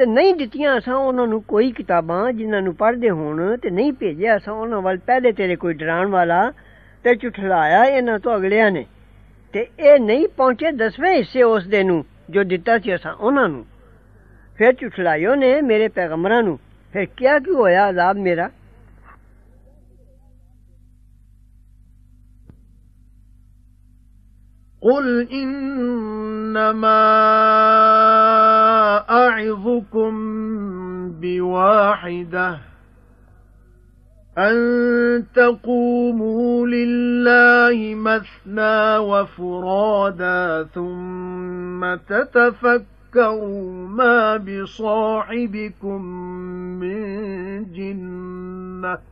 ਤੇ 0.02 0.06
ਨਹੀਂ 0.06 0.34
ਦਿੱਤੀਆਂ 0.36 0.78
ਅਸਾਂ 0.78 0.96
ਉਹਨਾਂ 0.96 1.26
ਨੂੰ 1.28 1.42
ਕੋਈ 1.44 1.72
ਕਿਤਾਬਾਂ 1.72 2.32
ਜਿਨ੍ਹਾਂ 2.34 2.62
ਨੂੰ 2.62 2.74
ਪੜ੍ਹਦੇ 2.76 3.10
ਹੋਣ 3.10 3.56
ਤੇ 3.58 3.70
ਨਹੀਂ 3.70 3.94
ਭੇਜਿਆ 3.94 4.36
ਅਸਾਂ 4.38 4.54
ਉਹਨਾਂ 4.54 4.82
ਵੱਲ 4.82 4.98
ਪਹਿਲੇ 4.98 5.32
ਤੇਰੇ 5.32 5.56
ਕੋਈ 5.56 5.74
ਡਰਾਉਣ 5.74 6.10
ਵਾਲਾ 6.10 6.42
ਤੇ 7.06 7.16
ਝੁਠਲਾਇਆ 7.16 7.84
ਇਹਨਾਂ 7.86 8.20
ਤੋਂ 8.20 8.36
ਅਗਲਿਆਂ 8.36 8.72
ਨੇ 8.72 8.86
ਤੇ 9.54 9.66
ਇਹ 9.80 10.00
ਨਹੀਂ 10.00 10.28
ਪਹੁੰਚੇ 10.28 10.72
ਦਸਵੇਂ 10.72 11.16
ਹਿੱਸੇ 11.18 11.44
ਉਸ 11.44 11.68
ਦੇ 11.68 11.84
ਨੂੰ 11.84 12.04
ਜੋ 12.30 12.44
ਦਿੱਤਾ 12.44 12.78
ਸੀ 12.78 12.96
ਅਸਾਂ 12.96 13.14
ਉਹਨਾਂ 13.14 13.48
ਨੂੰ 13.50 13.66
ਫਿਰ 14.60 14.74
ਝੁਠਲਾਇਓ 14.74 15.36
ਨੇ 15.36 15.60
ਮੇਰੇ 15.62 15.88
ਪੈਗੰਬਰਾਂ 15.88 16.42
ਨੂੰ 16.44 16.58
ਫਿਰ 16.94 17.06
ਕਿਆ 17.18 17.40
ਕੀ 17.40 17.54
ਹੋਇਆ 17.54 17.90
ਅਜ਼ਾਬ 17.90 18.18
ਮੇਰਾ 18.18 18.50
قل 24.82 25.08
إنما 25.32 26.98
أعظكم 29.11 30.13
بواحدة 31.21 32.59
أن 34.39 35.25
تقوموا 35.35 36.67
لله 36.67 37.95
مثنى 37.95 38.97
وفرادا 38.99 40.69
ثم 40.75 41.95
تتفكروا 41.95 43.89
ما 43.89 44.37
بصاحبكم 44.37 46.03
من 46.81 47.73
جنة. 47.73 49.12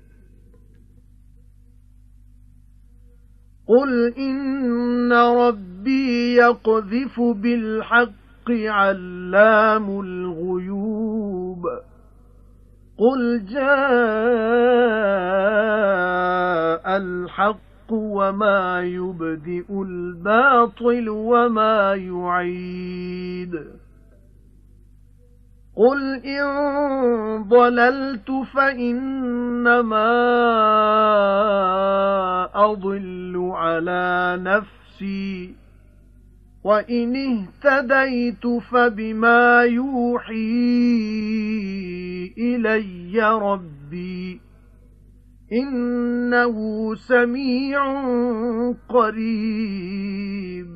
قُلْ 3.71 4.13
إِنَّ 4.17 5.13
رَبِّي 5.13 6.35
يَقْذِفُ 6.35 7.19
بِالْحَقِّ 7.19 8.49
عَلَّامُ 8.51 9.99
الْغُيُوبِ 9.99 11.65
قُلْ 12.97 13.45
جَاءَ 13.45 13.61
الْحَقُّ 16.97 17.91
وَمَا 17.91 18.81
يُبْدِئُ 18.81 19.65
الْبَاطِلُ 19.71 21.09
وَمَا 21.09 21.93
يُعِيدُ 21.93 23.80
قُلْ 25.75 26.15
إِن 26.25 26.43
ضَلَلْتُ 27.47 28.31
فَإِنَّمَا 28.53 30.11
أَضِلُّ 32.55 33.49
عَلَى 33.53 34.39
نَفْسِي 34.41 35.55
وَإِنِ 36.63 37.15
اهْتَدَيْتُ 37.15 38.47
فَبِمَا 38.47 39.63
يُوحِي 39.63 40.33
إِلَيَّ 42.37 43.21
رَبِّي 43.21 44.39
إِنَّهُ 45.53 46.55
سَمِيعٌ 46.95 47.83
قَرِيبٌ 48.89 50.75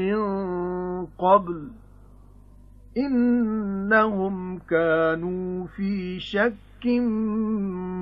مِنْ 0.00 0.16
قَبْلُ 1.18 1.70
إِنَّهُمْ 2.96 4.58
كَانُوا 4.70 5.66
فِي 5.76 6.20
شَكٍّ 6.20 6.86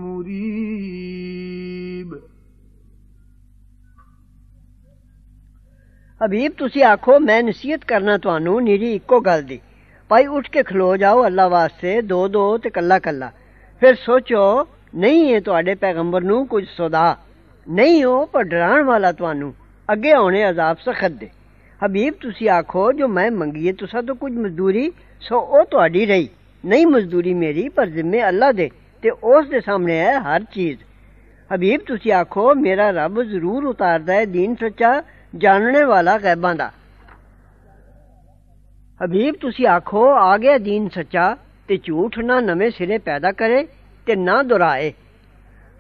مُرِيبٍ 0.04 1.14
ਹਬੀਬ 6.20 6.52
ਤੁਸੀਂ 6.58 6.84
ਆਖੋ 6.84 7.18
ਮੈਂ 7.20 7.42
ਨਸੀਹਤ 7.42 7.84
ਕਰਨਾ 7.84 8.16
ਤੁਹਾਨੂੰ 8.18 8.62
ਨੀਰੀ 8.62 8.94
ਇੱਕੋ 8.94 9.20
ਗੱਲ 9.20 9.42
ਦੀ 9.42 9.60
ਭਾਈ 10.10 10.26
ਉੱਠ 10.26 10.48
ਕੇ 10.50 10.62
ਖਲੋ 10.62 10.96
ਜਾਓ 10.96 11.26
ਅੱਲਾ 11.26 11.46
ਵਾਸਤੇ 11.48 12.00
ਦੋ 12.02 12.28
ਦੋ 12.28 12.58
ਤੇ 12.58 12.70
ਕੱਲਾ 12.70 12.98
ਕੱਲਾ 12.98 13.30
ਫਿਰ 13.82 13.94
ਸੋਚੋ 13.94 14.42
ਨਹੀਂ 14.94 15.32
ਹੈ 15.34 15.40
ਤੁਹਾਡੇ 15.40 15.74
ਪੈਗੰਬਰ 15.74 16.20
ਨੂੰ 16.22 16.46
ਕੁਝ 16.46 16.64
ਸੌਦਾ 16.76 17.16
ਨਹੀਂ 17.66 18.04
ਹੋ 18.04 18.24
ਪਰ 18.26 18.42
ਡਰਾਉਣ 18.44 18.82
ਵਾਲਾ 18.82 19.12
ਤੁਹਾਨੂੰ 19.12 19.54
ਅੱਗੇ 19.92 20.12
ਆਉਣੇ 20.12 20.48
ਅਜ਼ਾਬ 20.50 20.76
ਸਖਤ 20.84 21.12
ਦੇ 21.12 21.28
ਹਬੀਬ 21.84 22.14
ਤੁਸੀਂ 22.14 22.48
ਆਖੋ 22.50 22.92
ਜੋ 22.92 23.08
ਮੈਂ 23.08 23.30
ਮੰਗੀਏ 23.30 23.72
ਤੁਸੀਂ 23.72 24.02
ਤਾਂ 24.02 24.14
ਕੁਝ 24.14 24.32
ਮਜ਼ਦੂਰੀ 24.32 24.90
ਸੋ 25.20 25.38
ਉਹ 25.38 25.64
ਤੁਹਾਡੀ 25.64 26.06
ਰਹੀ 26.06 26.28
ਨਹੀਂ 26.64 26.86
ਮਜ਼ਦੂਰੀ 26.86 27.34
ਮੇਰੀ 27.34 27.68
ਪਰ 27.68 27.86
ਜ਼ਿੰਮੇ 27.86 28.28
ਅੱਲਾ 28.28 28.52
ਦੇ 28.52 28.70
ਤੇ 29.02 29.10
ਉਸ 29.10 29.48
ਦੇ 29.48 29.60
ਸਾਹਮਣੇ 29.60 29.98
ਹੈ 29.98 30.18
ਹਰ 30.20 30.44
ਚੀਜ਼ 30.44 30.78
ਹਬੀਬ 31.54 31.80
ਤੁਸੀਂ 31.80 32.12
ਆਖੋ 32.12 32.54
ਮੇਰਾ 32.54 32.90
ਰੱਬ 32.90 33.22
ਜ਼ਰੂਰ 33.22 33.64
ਉਤਾਰਦਾ 33.64 34.12
ਹੈ 34.12 34.24
دین 34.24 34.54
ਸੱਚਾ 34.60 35.02
ਜਾਣਨੇ 35.36 35.82
ਵਾਲਾ 35.84 36.18
ਗੈਬਾਂ 36.18 36.54
ਦਾ 36.54 36.70
ਹਬੀਬ 39.00 39.34
ਤੁਸੀਂ 39.34 39.66
ਆਖੋ 39.66 40.06
ਆ 40.14 40.36
ਗਿਆ 40.38 40.54
دین 40.56 40.88
ਸੱਚਾ 40.88 41.36
ਤੇ 41.68 41.76
ਝੂਠ 41.76 42.18
ਨਾ 42.18 42.40
ਨਵੇਂ 42.40 42.70
ਸਿਰੇ 42.70 42.98
ਪੈਦਾ 42.98 43.32
ਕਰੇ 43.32 43.66
ਤੇ 44.06 44.16
ਨਾ 44.16 44.42
ਦੁਹਰਾਏ 44.42 44.92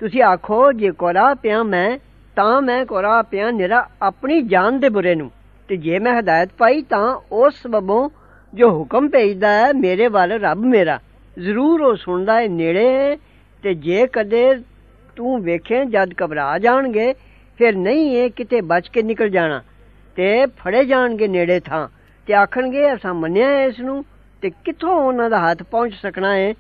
ਤੁਸੀਂ 0.00 0.22
ਆਖੋ 0.22 0.72
ਜੇ 0.72 0.90
ਕੋਰਾ 0.90 1.34
ਪਿਆ 1.34 1.62
ਮੈਂ 1.62 1.98
ਤਾਂ 2.36 2.60
ਮੈਂ 2.62 2.84
ਕੋਰਾ 2.86 3.22
ਪਿਆ 3.22 3.50
ਨਿਰਾ 3.50 3.88
ਆਪਣੀ 4.02 4.42
ਜਾਨ 4.42 4.80
ਦੇ 4.80 4.88
ਬੁਰੇ 4.88 5.14
ਨੂੰ 5.14 5.30
ਤੇ 5.69 5.77
ਜੇ 5.77 5.99
ਮੈਂ 5.99 6.19
ਹਦਾਇਤ 6.19 6.49
ਪਾਈ 6.57 6.81
ਤਾਂ 6.81 7.19
ਉਸ 7.31 7.53
ਸਬਬੋਂ 7.63 8.09
ਜੋ 8.53 8.69
ਹੁਕਮ 8.69 9.09
ਭੇਜਦਾ 9.09 9.49
ਹੈ, 9.49 9.73
ਮੇਰੇ 9.73 10.07
ਵੱਲ 10.07 10.31
ਰੱਬ 10.31 10.59
ਮੇਰਾ, 10.59 10.99
ਜ਼ਰੂਰ 11.39 11.81
ਉਹ 11.81 11.95
ਸੁਣਦਾ 11.95 12.41
ਹੈ 12.41 12.47
ਨੇੜੇ, 12.47 13.17
ਤੇ 13.63 13.73
ਜੇ 13.73 14.07
ਕਦੇ 14.07 14.55
ਤੂੰ 15.15 15.41
ਵੇਖੇ 15.43 15.85
ਜਦ 15.85 16.13
ਘਬਰਾ 16.23 16.57
ਜਾਣਗੇ, 16.57 17.13
ਫਿਰ 17.57 17.75
ਨਹੀਂ 17.75 18.17
ਇਹ 18.17 18.29
ਕਿਤੇ 18.29 18.61
ਬਚ 18.61 18.87
ਕੇ 18.87 19.03
ਨਿਕਲ 19.03 19.29
ਜਾਣਾ, 19.29 19.61
ਤੇ 20.15 20.45
ਫੜੇ 20.45 20.83
ਜਾਣਗੇ 20.85 21.27
ਨੇੜੇ 21.27 21.59
ਥਾਂ, 21.59 21.87
ਤੇ 22.27 22.33
ਆਖਣਗੇ 22.33 22.93
ਅਸਾਂ 22.93 23.13
ਮੰਨਿਆ 23.13 23.63
ਇਸ 23.63 23.79
ਨੂੰ, 23.79 24.05
ਤੇ 24.41 24.49
ਕਿੱਥੋਂ 24.49 24.95
ਉਹਨਾਂ 24.95 25.29
ਦਾ 25.29 25.51
ਹੱਥ 25.51 25.63
ਪਹੁੰਚ 25.63 25.93
ਸਕਣਾ 25.93 26.35
ਹੈ, 26.35 26.53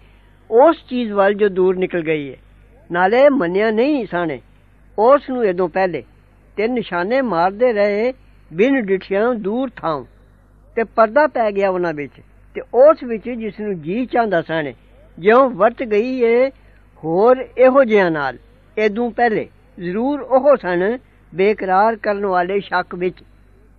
ਉਸ 0.51 0.77
ਚੀਜ਼ 0.89 1.11
ਵੱਲ 1.11 1.33
ਜੋ 1.33 1.49
ਦੂਰ 1.49 1.77
ਨਿਕਲ 1.77 2.01
ਗਈ 2.01 2.31
ਹੈ। 2.31 2.35
ਨਾਲੇ 2.91 3.29
ਮੰਨਿਆ 3.29 3.71
ਨਹੀਂ 3.71 4.05
ਸਾਨੇ, 4.11 4.41
ਉਸ 4.99 5.29
ਨੂੰ 5.29 5.45
ਇਦੋਂ 5.45 5.69
ਪਹਿਲੇ 5.69 6.03
ਤੇ 6.57 6.67
ਨਿਸ਼ਾਨੇ 6.67 7.21
ਮਾਰਦੇ 7.21 7.73
ਰਹੇ 7.73 8.13
ਬਿਨ 8.53 8.81
ਡਿਠਿਆਂ 8.81 9.33
ਦੂਰ 9.35 9.69
ਥਾਂ 9.75 10.03
ਤੇ 10.77 10.83
ਪਰਦਾ 10.95 11.27
ਪੈ 11.27 11.51
ਗਿਆ 11.51 11.69
ਉਹਨਾਂ 11.69 11.93
ਵਿੱਚ 11.93 12.13
ਤੇ 12.55 12.61
ਉਸ 12.73 13.03
ਵਿੱਚ 13.03 13.29
ਜਿਸ 13.29 13.59
ਨੂੰ 13.59 13.81
ਜੀ 13.81 14.05
ਚਾਹੁੰਦਾ 14.05 14.41
ਸਾਨੇ 14.41 14.73
ਜਿਉਂ 15.17 15.49
ਵਰਤ 15.49 15.83
ਗਈ 15.83 16.21
ਏ 16.23 16.49
ਹੋਰ 17.03 17.45
ਇਹੋ 17.57 17.83
ਜਿਹਾ 17.83 18.09
ਨਾਲ। 18.09 18.37
ਇਦੋਂ 18.77 19.09
ਪਹਿਲੇ 19.11 19.47
ਜ਼ਰੂਰ 19.79 20.21
ਉਹ 20.21 20.55
ਸਨ 20.57 20.97
ਬੇਕਰਾਰ 21.33 21.95
ਕਰਨ 21.95 22.25
ਵਾਲੇ 22.25 22.59
ਸ਼ੱਕ 22.59 22.95
ਵਿੱਚ। 22.95 23.23